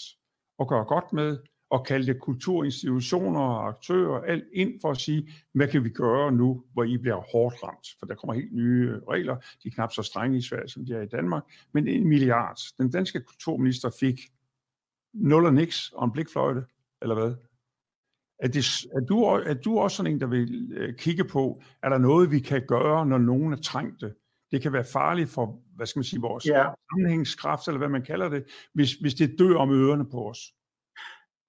at 0.61 0.69
gøre 0.69 0.85
godt 0.85 1.13
med, 1.13 1.39
og 1.73 1.87
kaldte 1.87 2.15
kulturinstitutioner 2.15 3.41
og 3.41 3.69
aktører 3.69 4.21
alt 4.21 4.45
ind 4.53 4.81
for 4.81 4.91
at 4.91 4.97
sige, 4.97 5.31
hvad 5.55 5.69
kan 5.69 5.85
vi 5.85 5.89
gøre 5.89 6.33
nu, 6.33 6.65
hvor 6.73 6.85
I 6.85 6.97
bliver 6.97 7.21
hårdt 7.33 7.63
ramt? 7.63 7.89
For 7.99 8.07
der 8.07 8.15
kommer 8.15 8.35
helt 8.35 8.53
nye 8.53 9.01
regler, 9.09 9.37
de 9.37 9.69
er 9.69 9.73
knap 9.73 9.93
så 9.93 10.03
strenge 10.03 10.39
i 10.39 10.43
Sverige, 10.43 10.69
som 10.69 10.87
de 10.87 10.95
er 10.95 11.03
i 11.03 11.07
Danmark, 11.07 11.43
men 11.73 11.89
en 11.89 12.09
milliard. 12.09 12.59
Den 12.79 12.91
danske 12.91 13.21
kulturminister 13.21 13.91
fik 14.01 14.21
nul 15.15 15.47
og 15.47 15.55
niks 15.55 15.93
og 15.93 16.05
en 16.05 16.13
blikfløjte, 16.13 16.65
eller 17.03 17.15
hvad? 17.15 17.35
Er, 18.39 18.49
det, 18.49 18.87
er, 18.95 19.01
du, 19.01 19.23
er 19.25 19.55
du 19.55 19.79
også 19.79 19.97
sådan 19.97 20.13
en, 20.13 20.21
der 20.21 20.27
vil 20.27 20.73
øh, 20.73 20.95
kigge 20.97 21.25
på, 21.25 21.63
er 21.83 21.89
der 21.89 21.99
noget, 21.99 22.31
vi 22.31 22.41
kan 22.41 22.63
gøre, 22.69 23.07
når 23.07 23.19
nogen 23.19 23.53
er 23.53 23.57
trængte? 23.57 24.15
Det 24.51 24.63
kan 24.63 24.73
være 24.73 24.85
farligt 24.93 25.31
for, 25.31 25.63
hvad 25.77 25.87
skal 25.87 25.99
man 25.99 26.05
sige, 26.05 26.21
vores 26.21 26.47
ja. 26.47 26.65
sammenhængskraft, 26.91 27.69
eller 27.69 27.79
hvad 27.79 27.89
man 27.89 28.03
kalder 28.03 28.29
det, 28.29 28.45
hvis, 28.75 28.95
hvis 28.95 29.15
det 29.15 29.39
dør 29.39 29.57
om 29.57 29.71
ørerne 29.71 30.11
på 30.11 30.31
os. 30.31 30.53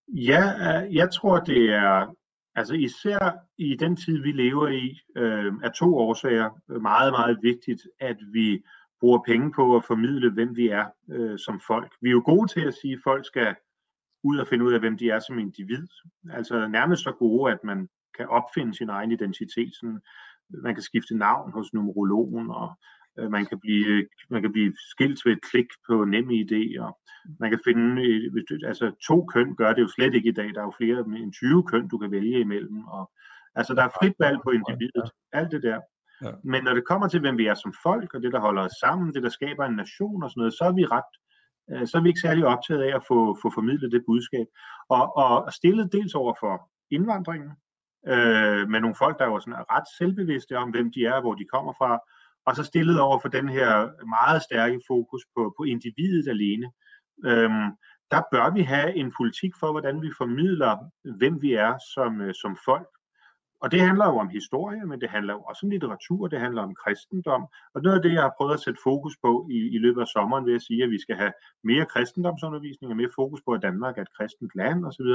Ja, 0.07 0.43
øh, 0.83 0.95
jeg 0.95 1.11
tror, 1.11 1.39
det 1.39 1.69
er, 1.69 2.15
altså 2.55 2.73
især 2.73 3.31
i 3.57 3.75
den 3.75 3.95
tid, 3.95 4.21
vi 4.21 4.31
lever 4.31 4.67
i, 4.67 4.99
øh, 5.17 5.53
er 5.63 5.69
to 5.69 5.97
årsager 5.97 6.79
meget, 6.81 7.13
meget 7.13 7.39
vigtigt, 7.41 7.81
at 7.99 8.17
vi 8.33 8.63
bruger 8.99 9.19
penge 9.27 9.51
på 9.51 9.75
at 9.75 9.85
formidle, 9.85 10.31
hvem 10.31 10.55
vi 10.55 10.67
er 10.67 10.85
øh, 11.09 11.39
som 11.39 11.59
folk. 11.67 11.93
Vi 12.01 12.09
er 12.09 12.11
jo 12.11 12.21
gode 12.25 12.47
til 12.47 12.61
at 12.61 12.73
sige, 12.73 12.93
at 12.93 12.99
folk 13.03 13.25
skal 13.25 13.55
ud 14.23 14.37
og 14.37 14.47
finde 14.47 14.65
ud 14.65 14.73
af, 14.73 14.79
hvem 14.79 14.97
de 14.97 15.09
er 15.09 15.19
som 15.19 15.39
individ. 15.39 15.87
Altså 16.31 16.67
nærmest 16.67 17.03
så 17.03 17.11
gode, 17.11 17.51
at 17.51 17.63
man 17.63 17.89
kan 18.17 18.27
opfinde 18.27 18.73
sin 18.73 18.89
egen 18.89 19.11
identitet. 19.11 19.75
Sådan, 19.75 19.99
man 20.49 20.75
kan 20.75 20.83
skifte 20.83 21.17
navn 21.17 21.51
hos 21.51 21.73
numerologen, 21.73 22.49
og 22.49 22.71
man 23.17 23.45
kan 23.45 23.59
blive, 23.59 24.07
man 24.29 24.41
kan 24.41 24.51
blive 24.51 24.73
skilt 24.91 25.25
ved 25.25 25.31
et 25.31 25.43
klik 25.51 25.69
på 25.87 26.05
nem 26.05 26.29
idé, 26.29 26.81
og 26.81 26.99
man 27.39 27.49
kan 27.49 27.59
finde, 27.67 28.03
du, 28.49 28.67
altså 28.67 28.91
to 29.07 29.25
køn 29.25 29.55
gør 29.55 29.73
det 29.73 29.81
jo 29.81 29.87
slet 29.87 30.13
ikke 30.13 30.29
i 30.29 30.37
dag, 30.39 30.49
der 30.53 30.61
er 30.61 30.65
jo 30.65 30.73
flere 30.77 30.99
end 30.99 31.33
20 31.33 31.63
køn, 31.63 31.87
du 31.87 31.97
kan 31.97 32.11
vælge 32.11 32.39
imellem, 32.39 32.87
og 32.87 33.11
altså 33.55 33.73
der 33.73 33.83
er 33.83 33.95
frit 33.99 34.15
valg 34.19 34.37
på 34.43 34.49
individet, 34.49 35.09
alt 35.31 35.51
det 35.51 35.63
der. 35.63 35.79
Ja. 36.23 36.31
Men 36.43 36.63
når 36.63 36.73
det 36.73 36.87
kommer 36.87 37.07
til, 37.07 37.19
hvem 37.19 37.37
vi 37.37 37.47
er 37.47 37.53
som 37.53 37.73
folk, 37.83 38.13
og 38.13 38.21
det, 38.21 38.31
der 38.33 38.39
holder 38.39 38.61
os 38.61 38.79
sammen, 38.83 39.13
det, 39.13 39.23
der 39.23 39.29
skaber 39.29 39.65
en 39.65 39.75
nation 39.75 40.23
og 40.23 40.29
sådan 40.29 40.39
noget, 40.41 40.53
så 40.53 40.63
er 40.63 40.73
vi 40.73 40.85
ret, 40.85 41.13
øh, 41.71 41.87
så 41.87 41.97
er 41.97 42.01
vi 42.01 42.09
ikke 42.09 42.25
særlig 42.27 42.45
optaget 42.45 42.83
af 42.83 42.95
at 42.95 43.03
få, 43.07 43.37
få 43.41 43.51
formidlet 43.53 43.91
det 43.91 44.03
budskab. 44.07 44.47
Og, 44.89 45.17
og 45.17 45.53
stillet 45.53 45.93
dels 45.93 46.15
over 46.15 46.33
for 46.39 46.71
indvandringen, 46.91 47.51
øh, 48.07 48.69
med 48.71 48.79
nogle 48.79 48.95
folk, 48.95 49.19
der 49.19 49.25
er 49.25 49.29
jo 49.29 49.39
sådan 49.39 49.71
ret 49.75 49.87
selvbevidste 49.97 50.57
om, 50.57 50.69
hvem 50.69 50.91
de 50.95 51.05
er, 51.05 51.21
hvor 51.21 51.33
de 51.33 51.45
kommer 51.53 51.73
fra, 51.79 51.99
og 52.45 52.55
så 52.55 52.63
stillet 52.63 52.99
over 52.99 53.19
for 53.19 53.29
den 53.29 53.49
her 53.49 53.89
meget 54.05 54.41
stærke 54.41 54.81
fokus 54.87 55.21
på, 55.35 55.53
på 55.57 55.63
individet 55.63 56.27
alene. 56.27 56.71
Øhm, 57.25 57.69
der 58.11 58.21
bør 58.31 58.53
vi 58.53 58.61
have 58.61 58.95
en 58.95 59.13
politik 59.17 59.51
for, 59.59 59.71
hvordan 59.71 60.01
vi 60.01 60.11
formidler, 60.17 60.77
hvem 61.17 61.41
vi 61.41 61.53
er 61.53 61.73
som, 61.93 62.21
øh, 62.21 62.33
som 62.33 62.57
folk. 62.65 62.87
Og 63.63 63.71
det 63.71 63.81
handler 63.81 64.05
jo 64.05 64.17
om 64.17 64.29
historie, 64.29 64.85
men 64.85 65.01
det 65.01 65.09
handler 65.09 65.33
jo 65.33 65.41
også 65.41 65.65
om 65.65 65.69
litteratur, 65.69 66.27
det 66.27 66.39
handler 66.39 66.61
om 66.61 66.75
kristendom. 66.75 67.45
Og 67.73 67.81
noget 67.81 67.95
af 67.95 68.01
det, 68.01 68.13
jeg 68.13 68.21
har 68.21 68.33
prøvet 68.37 68.53
at 68.53 68.59
sætte 68.59 68.79
fokus 68.83 69.13
på 69.23 69.47
i, 69.51 69.57
i 69.75 69.77
løbet 69.77 70.01
af 70.01 70.07
sommeren, 70.07 70.45
ved 70.45 70.55
at 70.55 70.61
sige, 70.61 70.83
at 70.83 70.89
vi 70.89 70.99
skal 71.01 71.15
have 71.15 71.33
mere 71.63 71.85
kristendomsundervisning 71.85 72.91
og 72.91 72.97
mere 72.97 73.15
fokus 73.15 73.41
på, 73.45 73.51
at 73.51 73.61
Danmark 73.61 73.97
er 73.97 74.01
et 74.01 74.15
kristent 74.17 74.51
land 74.55 74.85
osv. 74.85 75.05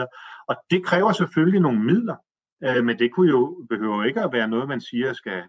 Og 0.49 0.57
det 0.71 0.85
kræver 0.85 1.12
selvfølgelig 1.12 1.61
nogle 1.61 1.85
midler, 1.85 2.17
øh, 2.64 2.85
men 2.85 2.99
det 2.99 3.12
kunne 3.12 3.31
jo 3.31 3.67
behøver 3.69 4.05
ikke 4.05 4.23
at 4.23 4.33
være 4.33 4.49
noget, 4.49 4.69
man 4.69 4.81
siger 4.81 5.12
skal 5.12 5.43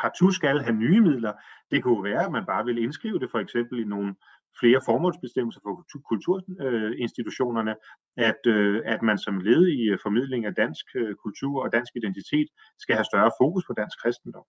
partout 0.00 0.34
skal 0.34 0.60
have 0.60 0.76
nye 0.76 1.00
midler. 1.00 1.32
Det 1.70 1.82
kunne 1.82 2.04
være, 2.04 2.24
at 2.24 2.32
man 2.32 2.46
bare 2.46 2.64
vil 2.64 2.82
indskrive 2.82 3.18
det 3.18 3.30
for 3.30 3.38
eksempel 3.38 3.78
i 3.80 3.84
nogle 3.84 4.14
flere 4.60 4.80
formålsbestemmelser 4.84 5.60
for 5.64 5.72
kulturinstitutionerne, 6.10 7.74
at, 8.16 8.42
øh, 8.46 8.82
at 8.84 9.02
man 9.02 9.18
som 9.18 9.38
led 9.38 9.66
i 9.66 9.82
øh, 9.82 9.98
formidling 10.02 10.44
af 10.44 10.54
dansk 10.54 10.86
øh, 10.94 11.14
kultur 11.14 11.62
og 11.64 11.72
dansk 11.72 11.92
identitet 11.96 12.48
skal 12.78 12.94
have 12.94 13.04
større 13.04 13.30
fokus 13.40 13.64
på 13.66 13.72
dansk 13.72 14.02
kristendom. 14.02 14.44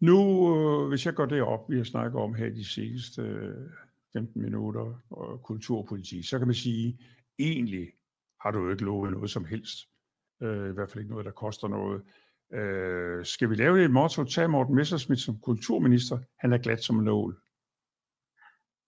Nu, 0.00 0.18
hvis 0.88 1.06
jeg 1.06 1.14
går 1.14 1.26
det 1.26 1.42
op, 1.42 1.70
vi 1.70 1.76
har 1.76 1.84
snakket 1.84 2.20
om 2.20 2.34
her 2.34 2.50
de 2.50 2.64
seneste 2.64 3.22
15 4.12 4.42
minutter 4.42 5.00
og 5.10 5.42
kulturpolitik, 5.42 6.24
så 6.28 6.38
kan 6.38 6.48
man 6.48 6.54
sige, 6.54 6.98
egentlig 7.38 7.88
har 8.40 8.50
du 8.50 8.58
jo 8.64 8.70
ikke 8.70 8.84
lovet 8.84 9.12
noget 9.12 9.30
som 9.30 9.44
helst. 9.44 9.78
I 10.40 10.74
hvert 10.74 10.90
fald 10.90 11.02
ikke 11.02 11.10
noget, 11.10 11.26
der 11.26 11.30
koster 11.30 11.68
noget. 11.68 12.02
Øh, 12.52 13.24
skal 13.24 13.50
vi 13.50 13.54
lave 13.54 13.84
et 13.84 13.90
motto? 13.90 14.24
Tag 14.24 14.50
Morten 14.50 14.74
Messersmith 14.74 15.20
som 15.20 15.38
kulturminister. 15.42 16.18
Han 16.38 16.52
er 16.52 16.58
glat 16.58 16.82
som 16.84 16.98
en 16.98 17.04
nål. 17.04 17.40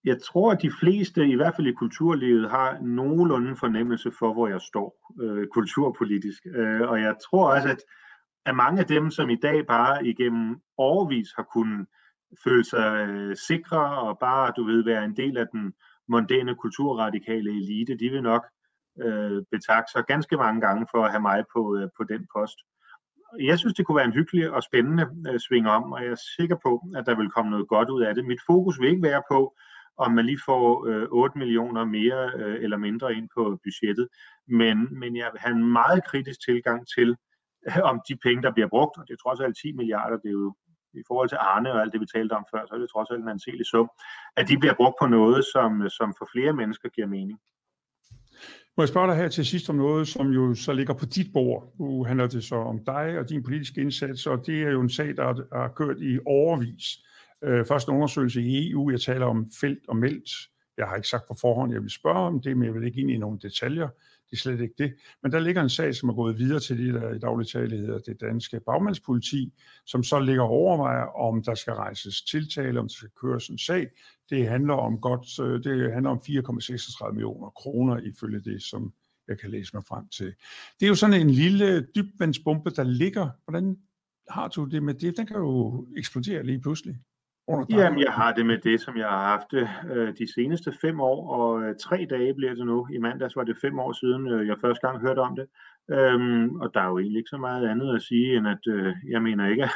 Jeg 0.05 0.23
tror, 0.23 0.53
at 0.53 0.63
de 0.63 0.73
fleste, 0.81 1.29
i 1.29 1.35
hvert 1.35 1.55
fald 1.57 1.67
i 1.67 1.73
kulturlivet, 1.73 2.51
har 2.51 2.79
nogenlunde 2.81 3.57
fornemmelse 3.57 4.13
for, 4.19 4.33
hvor 4.33 4.49
jeg 4.49 4.61
står 4.61 5.15
øh, 5.23 5.47
kulturpolitisk. 5.47 6.47
Øh, 6.47 6.81
og 6.81 7.01
jeg 7.01 7.17
tror 7.25 7.55
også, 7.55 7.69
at, 7.69 7.83
at 8.47 8.55
mange 8.55 8.81
af 8.81 8.87
dem, 8.87 9.11
som 9.11 9.31
i 9.31 9.37
dag 9.37 9.67
bare 9.67 10.07
igennem 10.07 10.61
overvis 10.77 11.29
har 11.37 11.47
kunnet 11.55 11.87
føle 12.45 12.65
sig 12.65 13.09
øh, 13.09 13.37
sikre 13.37 14.01
og 14.01 14.19
bare, 14.19 14.53
du 14.57 14.65
ved, 14.65 14.85
være 14.85 15.05
en 15.05 15.17
del 15.17 15.37
af 15.39 15.47
den 15.53 15.73
mondæne 16.09 16.55
kulturradikale 16.55 17.51
elite, 17.51 17.97
de 17.97 18.09
vil 18.09 18.23
nok 18.23 18.47
øh, 19.03 19.43
betakke 19.51 19.91
sig 19.93 20.05
ganske 20.07 20.37
mange 20.37 20.61
gange 20.61 20.87
for 20.91 21.05
at 21.05 21.11
have 21.11 21.23
mig 21.23 21.45
på, 21.55 21.77
øh, 21.77 21.89
på 21.97 22.05
den 22.05 22.27
post. 22.37 22.59
Jeg 23.41 23.59
synes, 23.59 23.75
det 23.75 23.87
kunne 23.87 23.97
være 23.97 24.05
en 24.05 24.13
hyggelig 24.13 24.51
og 24.51 24.63
spændende 24.63 25.07
øh, 25.29 25.41
sving 25.41 25.69
om, 25.69 25.93
og 25.93 26.03
jeg 26.03 26.11
er 26.11 26.23
sikker 26.37 26.57
på, 26.63 26.83
at 26.97 27.07
der 27.07 27.15
vil 27.17 27.31
komme 27.31 27.51
noget 27.51 27.69
godt 27.69 27.91
ud 27.91 28.03
af 28.03 28.15
det. 28.15 28.25
Mit 28.25 28.41
fokus 28.47 28.81
vil 28.81 28.91
ikke 28.91 29.03
være 29.03 29.23
på, 29.31 29.57
om 29.97 30.13
man 30.13 30.27
lige 30.27 30.41
får 30.47 30.87
øh, 30.87 31.07
8 31.11 31.39
millioner 31.39 31.85
mere 31.85 32.31
øh, 32.37 32.65
eller 32.65 32.77
mindre 32.77 33.15
ind 33.15 33.29
på 33.37 33.59
budgettet, 33.65 34.09
men, 34.49 34.99
men 35.01 35.17
jeg 35.17 35.29
vil 35.33 35.41
have 35.41 35.57
en 35.57 35.73
meget 35.73 36.05
kritisk 36.05 36.45
tilgang 36.45 36.87
til, 36.97 37.17
øh, 37.69 37.83
om 37.91 38.01
de 38.09 38.17
penge, 38.17 38.43
der 38.43 38.53
bliver 38.53 38.69
brugt, 38.69 38.99
og 38.99 39.05
det 39.09 39.13
er 39.13 39.23
trods 39.23 39.41
alt 39.41 39.57
10 39.63 39.73
milliarder, 39.73 40.17
det 40.17 40.29
er 40.29 40.39
jo 40.43 40.55
i 40.95 41.03
forhold 41.07 41.29
til 41.29 41.39
Arne 41.41 41.73
og 41.73 41.81
alt 41.81 41.93
det, 41.93 42.01
vi 42.01 42.07
talte 42.07 42.33
om 42.33 42.45
før, 42.51 42.67
så 42.67 42.75
er 42.75 42.79
det 42.79 42.91
trods 42.91 43.11
alt 43.11 43.23
en 43.23 43.29
anselig 43.29 43.67
sum, 43.67 43.91
at 44.37 44.49
de 44.49 44.59
bliver 44.59 44.75
brugt 44.75 44.97
på 45.01 45.07
noget, 45.07 45.45
som, 45.53 45.89
som 45.89 46.15
for 46.19 46.29
flere 46.33 46.53
mennesker 46.53 46.89
giver 46.89 47.07
mening. 47.07 47.39
Må 48.77 48.83
jeg 48.83 48.89
spørge 48.89 49.09
dig 49.09 49.17
her 49.17 49.29
til 49.29 49.47
sidst 49.47 49.71
om 49.71 49.77
noget, 49.77 50.09
som 50.09 50.31
jo 50.31 50.55
så 50.55 50.73
ligger 50.73 50.95
på 50.95 51.07
dit 51.07 51.33
bord. 51.33 51.75
Nu 51.79 52.05
handler 52.05 52.27
det 52.27 52.45
så 52.45 52.55
om 52.55 52.85
dig 52.85 53.19
og 53.19 53.29
din 53.29 53.43
politiske 53.43 53.81
indsats, 53.81 54.27
og 54.27 54.47
det 54.47 54.63
er 54.63 54.71
jo 54.71 54.81
en 54.81 54.91
sag, 54.91 55.17
der 55.17 55.57
har 55.59 55.69
kørt 55.69 55.97
i 56.01 56.19
overvis. 56.27 56.85
Øh, 57.45 57.67
først 57.67 57.89
en 57.89 57.95
undersøgelse 57.95 58.43
i 58.43 58.71
EU, 58.71 58.91
jeg 58.91 59.01
taler 59.01 59.27
om 59.27 59.51
felt 59.61 59.89
og 59.89 59.97
meldt. 59.97 60.31
Jeg 60.77 60.87
har 60.87 60.97
ikke 60.97 61.09
sagt 61.09 61.29
på 61.29 61.35
forhånd, 61.41 61.73
jeg 61.73 61.83
vil 61.83 61.91
spørge 61.91 62.27
om 62.27 62.41
det, 62.41 62.57
men 62.57 62.67
jeg 62.67 62.75
vil 62.75 62.85
ikke 62.85 63.01
ind 63.01 63.11
i 63.11 63.17
nogle 63.17 63.39
detaljer. 63.43 63.89
Det 64.33 64.39
er 64.39 64.41
slet 64.41 64.61
ikke 64.61 64.75
det. 64.79 64.95
Men 65.23 65.33
der 65.33 65.39
ligger 65.39 65.63
en 65.63 65.69
sag, 65.69 65.95
som 65.95 66.09
er 66.09 66.15
gået 66.15 66.39
videre 66.39 66.61
til 66.61 66.79
det, 66.79 66.95
der 66.95 67.15
i 67.15 67.19
daglig 67.19 67.49
tale 67.49 67.77
hedder 67.77 67.99
det 67.99 68.21
danske 68.21 68.61
bagmandspoliti, 68.61 69.53
som 69.87 70.03
så 70.03 70.21
ligger 70.21 70.43
og 70.43 70.51
overvejer, 70.51 71.05
om 71.05 71.43
der 71.43 71.55
skal 71.55 71.73
rejses 71.73 72.23
tiltale, 72.23 72.81
om 72.81 72.89
der 72.89 72.95
skal 72.95 73.09
køres 73.21 73.49
en 73.49 73.59
sag. 73.59 73.89
Det 74.31 74.49
handler 74.49 74.75
om 74.75 75.01
godt, 75.01 75.39
øh, 75.41 75.65
det 75.65 75.93
handler 75.93 76.11
om 76.11 76.21
4,36 76.29 77.13
millioner 77.13 77.51
kroner, 77.51 77.99
ifølge 77.99 78.41
det, 78.41 78.63
som 78.63 78.93
jeg 79.29 79.39
kan 79.39 79.51
læse 79.51 79.77
mig 79.77 79.85
frem 79.85 80.09
til. 80.09 80.35
Det 80.81 80.87
er 80.87 80.89
jo 80.89 80.95
sådan 80.95 81.21
en 81.21 81.31
lille 81.31 81.87
dybvandsbombe, 81.95 82.71
der 82.71 82.85
ligger. 82.85 83.29
Hvordan 83.45 83.77
har 84.29 84.49
du 84.49 84.65
det 84.65 84.83
med 84.83 84.95
det? 84.95 85.17
Den 85.17 85.27
kan 85.27 85.37
jo 85.37 85.87
eksplodere 85.97 86.43
lige 86.43 86.61
pludselig. 86.61 86.97
Jamen, 87.49 88.01
jeg 88.01 88.13
har 88.13 88.33
det 88.33 88.47
med 88.47 88.59
det, 88.59 88.81
som 88.81 88.97
jeg 88.97 89.09
har 89.09 89.25
haft 89.25 89.51
det 89.51 89.69
øh, 89.93 90.19
de 90.19 90.33
seneste 90.35 90.73
fem 90.81 91.01
år, 91.01 91.35
og 91.35 91.63
øh, 91.63 91.77
tre 91.77 92.07
dage 92.11 92.35
bliver 92.35 92.55
det 92.55 92.67
nu. 92.67 92.87
I 92.93 92.99
mandags 92.99 93.37
var 93.37 93.45
det 93.45 93.57
fem 93.61 93.79
år 93.79 93.93
siden, 93.93 94.29
øh, 94.29 94.47
jeg 94.47 94.57
første 94.61 94.87
gang 94.87 95.01
hørte 95.01 95.19
om 95.19 95.37
det. 95.37 95.47
Øhm, 95.91 96.55
og 96.61 96.75
der 96.75 96.81
er 96.81 96.89
jo 96.89 96.99
egentlig 96.99 97.19
ikke 97.19 97.35
så 97.37 97.37
meget 97.37 97.69
andet 97.69 97.97
at 97.97 98.03
sige, 98.03 98.37
end 98.37 98.49
at 98.49 98.65
øh, 98.69 98.95
jeg 99.09 99.23
mener 99.23 99.49
ikke, 99.49 99.63
at 99.69 99.71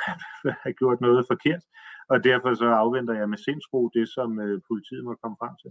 jeg 0.45 0.55
har 0.63 0.73
gjort 0.73 1.01
noget 1.01 1.25
forkert. 1.31 1.63
Og 2.09 2.25
derfor 2.25 2.55
så 2.55 2.67
afventer 2.67 3.15
jeg 3.15 3.29
med 3.29 3.39
sindsro 3.39 3.91
det, 3.95 4.09
som 4.09 4.41
øh, 4.41 4.61
politiet 4.69 5.05
må 5.05 5.15
komme 5.23 5.37
frem 5.41 5.55
til. 5.63 5.71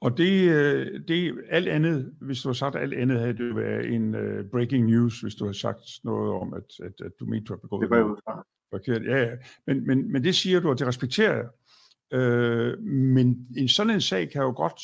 Og 0.00 0.18
det, 0.18 0.34
øh, 0.56 1.00
det 1.08 1.44
alt 1.48 1.68
andet, 1.68 2.14
hvis 2.20 2.42
du 2.42 2.48
har 2.48 2.54
sagt 2.54 2.76
alt 2.76 2.94
andet, 2.94 3.18
havde 3.20 3.38
det 3.38 3.56
været 3.56 3.94
en 3.94 4.14
uh, 4.14 4.50
breaking 4.50 4.86
news, 4.86 5.20
hvis 5.20 5.34
du 5.34 5.44
har 5.46 5.52
sagt 5.52 5.84
noget 6.04 6.32
om, 6.32 6.54
at, 6.54 6.68
at, 6.82 7.00
at 7.06 7.12
du 7.20 7.26
mente, 7.26 7.44
du 7.44 7.52
har 7.52 7.58
begået 7.58 7.90
det 7.90 7.90
var 7.90 8.20
fra. 8.24 8.46
Forkert, 8.70 9.04
ja, 9.04 9.18
ja. 9.18 9.36
Men, 9.66 9.86
men, 9.86 10.12
men 10.12 10.24
det 10.24 10.34
siger 10.34 10.60
du, 10.60 10.68
og 10.70 10.78
det 10.78 10.86
respekterer 10.86 11.34
jeg. 11.36 11.48
Øh, 12.18 12.78
men 12.82 13.46
en 13.56 13.68
sådan 13.68 13.94
en 13.94 14.00
sag 14.00 14.30
kan 14.30 14.42
jo 14.42 14.52
godt 14.56 14.80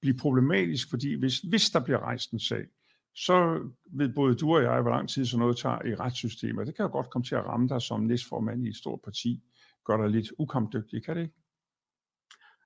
blive 0.00 0.16
problematisk, 0.16 0.90
fordi 0.90 1.14
hvis, 1.14 1.38
hvis 1.38 1.70
der 1.70 1.84
bliver 1.84 1.98
rejst 1.98 2.30
en 2.32 2.40
sag, 2.40 2.66
så 3.14 3.60
ved 3.92 4.14
både 4.14 4.34
du 4.34 4.56
og 4.56 4.62
jeg, 4.62 4.82
hvor 4.82 4.90
lang 4.90 5.08
tid 5.08 5.24
sådan 5.24 5.40
noget 5.40 5.56
tager 5.56 5.84
i 5.84 5.94
retssystemet. 5.94 6.66
Det 6.66 6.76
kan 6.76 6.82
jo 6.82 6.92
godt 6.92 7.10
komme 7.10 7.24
til 7.24 7.34
at 7.34 7.44
ramme 7.44 7.68
dig 7.68 7.82
som 7.82 8.00
næstformand 8.00 8.64
i 8.64 8.68
et 8.68 8.76
stort 8.76 9.00
parti. 9.04 9.42
Gør 9.84 9.96
dig 9.96 10.10
lidt 10.10 10.32
ukampdygtig, 10.38 11.04
kan 11.04 11.16
det 11.16 11.22
ikke? 11.22 11.34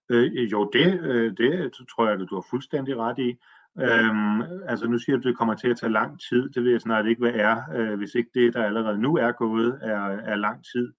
Øh, 0.08 0.52
jo, 0.52 0.70
det, 0.72 1.00
øh, 1.00 1.36
det 1.36 1.72
tror 1.90 2.08
jeg, 2.08 2.20
at 2.20 2.26
du 2.30 2.34
har 2.34 2.46
fuldstændig 2.50 2.96
ret 2.96 3.18
i. 3.18 3.36
Øhm, 3.80 4.42
altså 4.66 4.86
nu 4.86 4.98
siger 4.98 5.16
du, 5.16 5.20
at 5.20 5.24
det 5.24 5.38
kommer 5.38 5.54
til 5.54 5.68
at 5.68 5.76
tage 5.76 5.92
lang 5.92 6.20
tid. 6.28 6.48
Det 6.48 6.64
vil 6.64 6.72
jeg 6.72 6.80
snart 6.80 7.06
ikke, 7.06 7.20
hvad 7.20 7.34
er, 7.34 7.56
øh, 7.76 7.98
hvis 7.98 8.14
ikke 8.14 8.30
det, 8.34 8.54
der 8.54 8.64
allerede 8.64 8.98
nu 8.98 9.16
er 9.16 9.32
gået, 9.32 9.78
er, 9.82 10.00
er 10.32 10.36
lang 10.36 10.64
tid. 10.72 10.92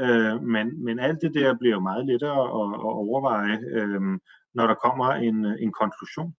Øh, 0.00 0.42
men, 0.42 0.84
men 0.84 0.98
alt 0.98 1.18
det 1.22 1.34
der 1.34 1.54
bliver 1.54 1.74
jo 1.74 1.80
meget 1.80 2.06
lettere 2.06 2.40
at, 2.40 2.68
at 2.86 2.92
overveje, 3.04 3.58
øh, 3.72 4.00
når 4.54 4.66
der 4.66 4.74
kommer 4.74 5.12
en, 5.12 5.44
en 5.44 5.72
konklusion. 5.72 6.34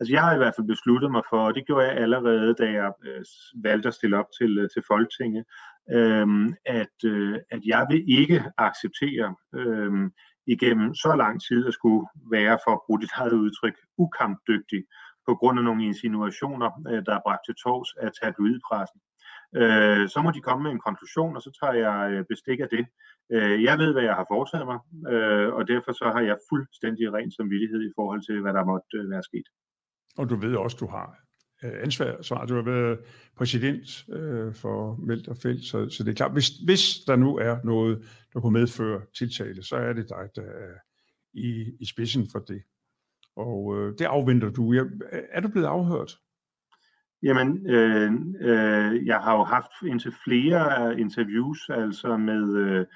Altså 0.00 0.12
jeg 0.12 0.22
har 0.22 0.34
i 0.34 0.36
hvert 0.38 0.54
fald 0.56 0.66
besluttet 0.66 1.10
mig 1.10 1.22
for, 1.30 1.40
og 1.46 1.54
det 1.54 1.66
gjorde 1.66 1.86
jeg 1.86 1.96
allerede, 1.96 2.54
da 2.54 2.70
jeg 2.72 2.92
øh, 3.06 3.24
valgte 3.62 3.88
at 3.88 3.94
stille 3.94 4.18
op 4.18 4.30
til, 4.40 4.58
øh, 4.58 4.68
til 4.74 4.82
Folketinget, 4.88 5.44
øh, 5.92 6.26
at, 6.66 6.96
øh, 7.04 7.38
at 7.50 7.60
jeg 7.66 7.86
vil 7.90 8.04
ikke 8.20 8.44
acceptere 8.58 9.34
øh, 9.54 10.10
igennem 10.46 10.94
så 10.94 11.14
lang 11.16 11.42
tid 11.42 11.66
at 11.66 11.74
skulle 11.74 12.06
være, 12.30 12.58
for 12.64 12.72
at 12.72 12.80
bruge 12.86 13.00
dit 13.00 13.10
eget 13.14 13.32
udtryk, 13.32 13.76
ukampdygtig 13.98 14.84
på 15.28 15.34
grund 15.34 15.58
af 15.58 15.64
nogle 15.64 15.84
insinuationer, 15.84 16.70
øh, 16.90 17.02
der 17.06 17.14
er 17.14 17.24
bragt 17.26 17.44
til 17.46 17.54
tors 17.64 17.90
af 18.04 18.10
tabloidpressen. 18.20 19.00
Øh, 19.60 20.08
så 20.08 20.18
må 20.24 20.30
de 20.30 20.46
komme 20.46 20.62
med 20.62 20.72
en 20.72 20.84
konklusion, 20.88 21.36
og 21.36 21.42
så 21.42 21.50
tager 21.60 21.76
jeg 21.86 21.98
øh, 22.12 22.24
bestik 22.32 22.60
af 22.60 22.68
det. 22.76 22.84
Øh, 23.34 23.62
jeg 23.62 23.78
ved, 23.78 23.92
hvad 23.92 24.02
jeg 24.02 24.14
har 24.14 24.26
foretaget 24.30 24.66
mig, 24.72 24.78
øh, 25.12 25.48
og 25.56 25.68
derfor 25.68 25.92
så 25.92 26.06
har 26.14 26.22
jeg 26.30 26.36
fuldstændig 26.50 27.12
ren 27.12 27.30
samvittighed 27.30 27.80
i 27.88 27.92
forhold 27.98 28.22
til, 28.28 28.40
hvad 28.42 28.52
der 28.52 28.64
måtte 28.64 29.10
være 29.12 29.22
sket. 29.22 29.46
Og 30.18 30.30
du 30.30 30.36
ved 30.36 30.56
også, 30.56 30.76
du 30.80 30.86
har 30.86 31.08
ansvar, 31.62 32.22
så 32.22 32.34
du 32.48 32.54
har 32.54 32.62
været 32.62 32.98
præsident 33.36 33.88
for 34.62 34.96
Meldt 34.96 35.28
og 35.28 35.36
Felt, 35.42 35.64
så, 35.64 35.88
så 35.88 36.04
det 36.04 36.10
er 36.10 36.14
klart, 36.14 36.32
hvis, 36.32 36.48
hvis 36.48 36.84
der 37.06 37.16
nu 37.16 37.36
er 37.36 37.56
noget, 37.64 38.04
der 38.32 38.40
kunne 38.40 38.52
medføre 38.52 39.00
tiltale, 39.18 39.62
så 39.62 39.76
er 39.76 39.92
det 39.92 40.08
dig, 40.08 40.28
der 40.36 40.42
er 40.42 40.74
i, 41.34 41.76
i 41.80 41.86
spidsen 41.86 42.28
for 42.32 42.38
det. 42.38 42.62
Og 43.36 43.76
øh, 43.76 43.94
det 43.98 44.04
afventer 44.04 44.50
du. 44.50 44.72
Jeg, 44.72 44.86
er 45.30 45.40
du 45.40 45.48
blevet 45.48 45.66
afhørt? 45.66 46.18
Jamen, 47.22 47.70
øh, 47.70 48.12
øh, 48.40 49.06
jeg 49.06 49.18
har 49.18 49.36
jo 49.36 49.44
haft 49.44 49.72
indtil 49.86 50.14
flere 50.24 51.00
interviews, 51.00 51.68
altså 51.68 52.16
med 52.16 52.56
øh, 52.56 52.86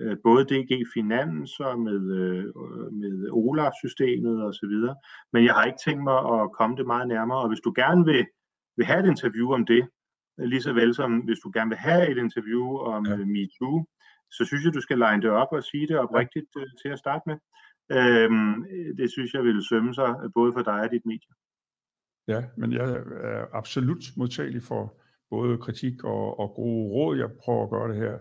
øh 0.00 0.16
både 0.24 0.44
DG 0.44 0.86
Finans 0.94 1.60
og 1.60 1.78
med, 1.80 2.00
øh, 2.20 2.44
med 2.92 3.28
OLAF-systemet 3.32 4.44
og 4.44 4.54
så 4.54 4.66
videre. 4.66 4.96
Men 5.32 5.44
jeg 5.44 5.54
har 5.54 5.64
ikke 5.64 5.84
tænkt 5.84 6.04
mig 6.04 6.18
at 6.34 6.52
komme 6.52 6.76
det 6.76 6.86
meget 6.86 7.08
nærmere, 7.08 7.38
og 7.38 7.48
hvis 7.48 7.60
du 7.60 7.72
gerne 7.76 8.04
vil, 8.04 8.26
vil 8.76 8.86
have 8.86 9.00
et 9.04 9.10
interview 9.10 9.52
om 9.52 9.66
det, 9.66 9.88
lige 10.38 10.62
så 10.62 10.72
vel 10.72 10.94
som 10.94 11.18
hvis 11.18 11.38
du 11.44 11.50
gerne 11.54 11.70
vil 11.70 11.78
have 11.78 12.10
et 12.10 12.18
interview 12.18 12.78
om 12.78 13.06
ja. 13.06 13.16
MeToo, 13.16 13.86
så 14.30 14.44
synes 14.44 14.64
jeg, 14.64 14.74
du 14.74 14.80
skal 14.80 14.98
line 14.98 15.22
det 15.22 15.30
op 15.30 15.52
og 15.52 15.62
sige 15.62 15.86
det 15.86 15.98
oprigtigt 15.98 16.46
ja. 16.56 16.60
til 16.82 16.88
at 16.88 16.98
starte 16.98 17.22
med. 17.26 17.36
Øhm, 17.90 18.64
det 18.96 19.10
synes 19.10 19.34
jeg 19.34 19.44
ville 19.44 19.64
sømme 19.68 19.94
sig, 19.94 20.14
øh, 20.24 20.30
både 20.34 20.52
for 20.52 20.62
dig 20.62 20.80
og 20.80 20.90
dit 20.90 21.06
medie. 21.06 21.34
Ja, 22.28 22.44
men 22.56 22.72
jeg 22.72 22.96
øh, 22.96 23.20
er 23.22 23.46
absolut 23.52 24.04
modtagelig 24.16 24.62
for 24.62 25.00
både 25.30 25.58
kritik 25.58 26.04
og, 26.04 26.40
og 26.40 26.52
gode 26.54 26.88
råd. 26.90 27.18
Jeg 27.18 27.30
prøver 27.32 27.64
at 27.64 27.70
gøre 27.70 27.88
det 27.88 27.96
her 27.96 28.18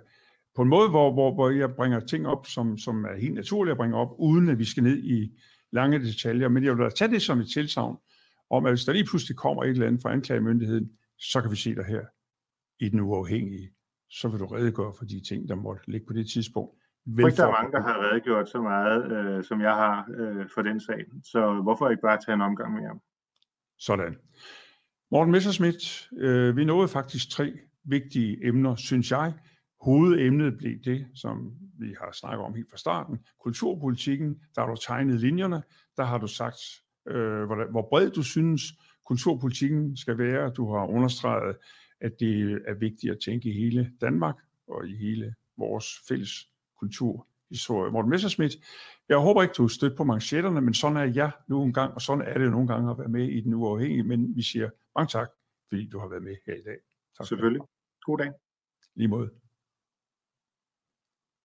på 0.55 0.61
en 0.61 0.69
måde, 0.69 0.89
hvor, 0.89 1.13
hvor, 1.13 1.33
hvor 1.33 1.49
jeg 1.49 1.75
bringer 1.75 1.99
ting 1.99 2.27
op, 2.27 2.47
som, 2.47 2.77
som 2.77 3.05
er 3.05 3.15
helt 3.15 3.33
naturligt 3.33 3.71
at 3.71 3.77
bringe 3.77 3.97
op, 3.97 4.15
uden 4.19 4.49
at 4.49 4.59
vi 4.59 4.65
skal 4.65 4.83
ned 4.83 4.97
i 4.97 5.39
lange 5.71 5.99
detaljer. 5.99 6.49
Men 6.49 6.63
jeg 6.63 6.77
vil 6.77 6.85
da 6.85 6.89
tage 6.89 7.11
det 7.11 7.21
som 7.21 7.39
et 7.39 7.49
tilsavn 7.49 7.97
om, 8.49 8.65
at 8.65 8.71
hvis 8.71 8.85
der 8.85 8.93
lige 8.93 9.05
pludselig 9.05 9.37
kommer 9.37 9.63
et 9.63 9.69
eller 9.69 9.87
andet 9.87 10.01
fra 10.01 10.11
anklagemyndigheden, 10.11 10.91
så 11.17 11.41
kan 11.41 11.51
vi 11.51 11.55
se 11.55 11.75
dig 11.75 11.85
her 11.85 12.05
i 12.79 12.89
den 12.89 12.99
uafhængige. 12.99 13.69
Så 14.09 14.27
vil 14.27 14.39
du 14.39 14.45
redegøre 14.45 14.93
for 14.97 15.05
de 15.05 15.19
ting, 15.19 15.49
der 15.49 15.55
måtte 15.55 15.91
ligge 15.91 16.05
på 16.07 16.13
det 16.13 16.29
tidspunkt. 16.29 16.78
Jeg 17.17 17.21
tror 17.21 17.27
ikke, 17.27 17.37
der 17.37 17.47
er 17.47 17.51
mange, 17.51 17.71
der 17.71 17.81
har 17.81 18.03
redegjort 18.03 18.49
så 18.49 18.61
meget, 18.61 19.11
øh, 19.11 19.43
som 19.43 19.61
jeg 19.61 19.73
har 19.73 20.09
øh, 20.17 20.49
for 20.53 20.61
den 20.61 20.79
sag. 20.79 21.05
Så 21.23 21.61
hvorfor 21.61 21.89
ikke 21.89 22.01
bare 22.01 22.17
tage 22.25 22.35
en 22.35 22.41
omgang 22.41 22.73
mere? 22.73 22.99
Sådan. 23.79 24.17
Morten 25.11 25.31
Messerschmidt, 25.31 26.09
øh, 26.17 26.57
vi 26.57 26.65
nåede 26.65 26.87
faktisk 26.87 27.29
tre 27.29 27.53
vigtige 27.83 28.47
emner, 28.47 28.75
synes 28.75 29.11
jeg. 29.11 29.33
Hovedemnet 29.81 30.57
blev 30.57 30.79
det, 30.85 31.07
som 31.15 31.53
vi 31.79 31.95
har 32.01 32.11
snakket 32.11 32.45
om 32.45 32.53
helt 32.53 32.69
fra 32.69 32.77
starten, 32.77 33.19
kulturpolitikken. 33.43 34.35
Der 34.55 34.61
har 34.61 34.67
du 34.67 34.75
tegnet 34.81 35.19
linjerne, 35.19 35.63
der 35.97 36.03
har 36.03 36.17
du 36.17 36.27
sagt, 36.27 36.59
øh, 37.07 37.43
hvor, 37.43 37.71
hvor 37.71 37.87
bred 37.89 38.09
du 38.09 38.23
synes, 38.23 38.61
kulturpolitikken 39.05 39.97
skal 39.97 40.17
være. 40.17 40.49
Du 40.49 40.73
har 40.73 40.85
understreget, 40.87 41.55
at 42.01 42.11
det 42.19 42.61
er 42.67 42.73
vigtigt 42.73 43.11
at 43.11 43.19
tænke 43.25 43.49
i 43.49 43.53
hele 43.53 43.91
Danmark 44.01 44.35
og 44.67 44.87
i 44.87 44.95
hele 44.95 45.35
vores 45.57 45.85
fælles 46.07 46.49
kulturhistorie. 46.79 47.91
Morten 47.91 48.09
Messerschmidt, 48.09 48.53
jeg 49.09 49.17
håber 49.17 49.41
ikke, 49.41 49.53
du 49.53 49.63
er 49.63 49.67
stødt 49.67 49.97
på 49.97 50.03
manchetterne, 50.03 50.61
men 50.61 50.73
sådan 50.73 50.97
er 50.97 51.03
jeg 51.03 51.31
nu 51.47 51.63
en 51.63 51.73
gang, 51.73 51.93
og 51.93 52.01
sådan 52.01 52.27
er 52.27 52.37
det 52.37 52.51
nogle 52.51 52.67
gange 52.67 52.91
at 52.91 52.97
være 52.97 53.07
med 53.07 53.27
i 53.27 53.41
den 53.41 53.53
uafhængige, 53.53 54.03
men 54.03 54.35
vi 54.35 54.41
siger 54.41 54.69
mange 54.95 55.07
tak, 55.07 55.29
fordi 55.67 55.89
du 55.89 55.99
har 55.99 56.07
været 56.07 56.23
med 56.23 56.35
her 56.45 56.53
i 56.53 56.61
dag. 56.61 56.77
Tak 57.17 57.27
Selvfølgelig. 57.27 57.61
God 58.01 58.17
dag. 58.17 58.31
Lige 58.95 59.07
måde. 59.07 59.29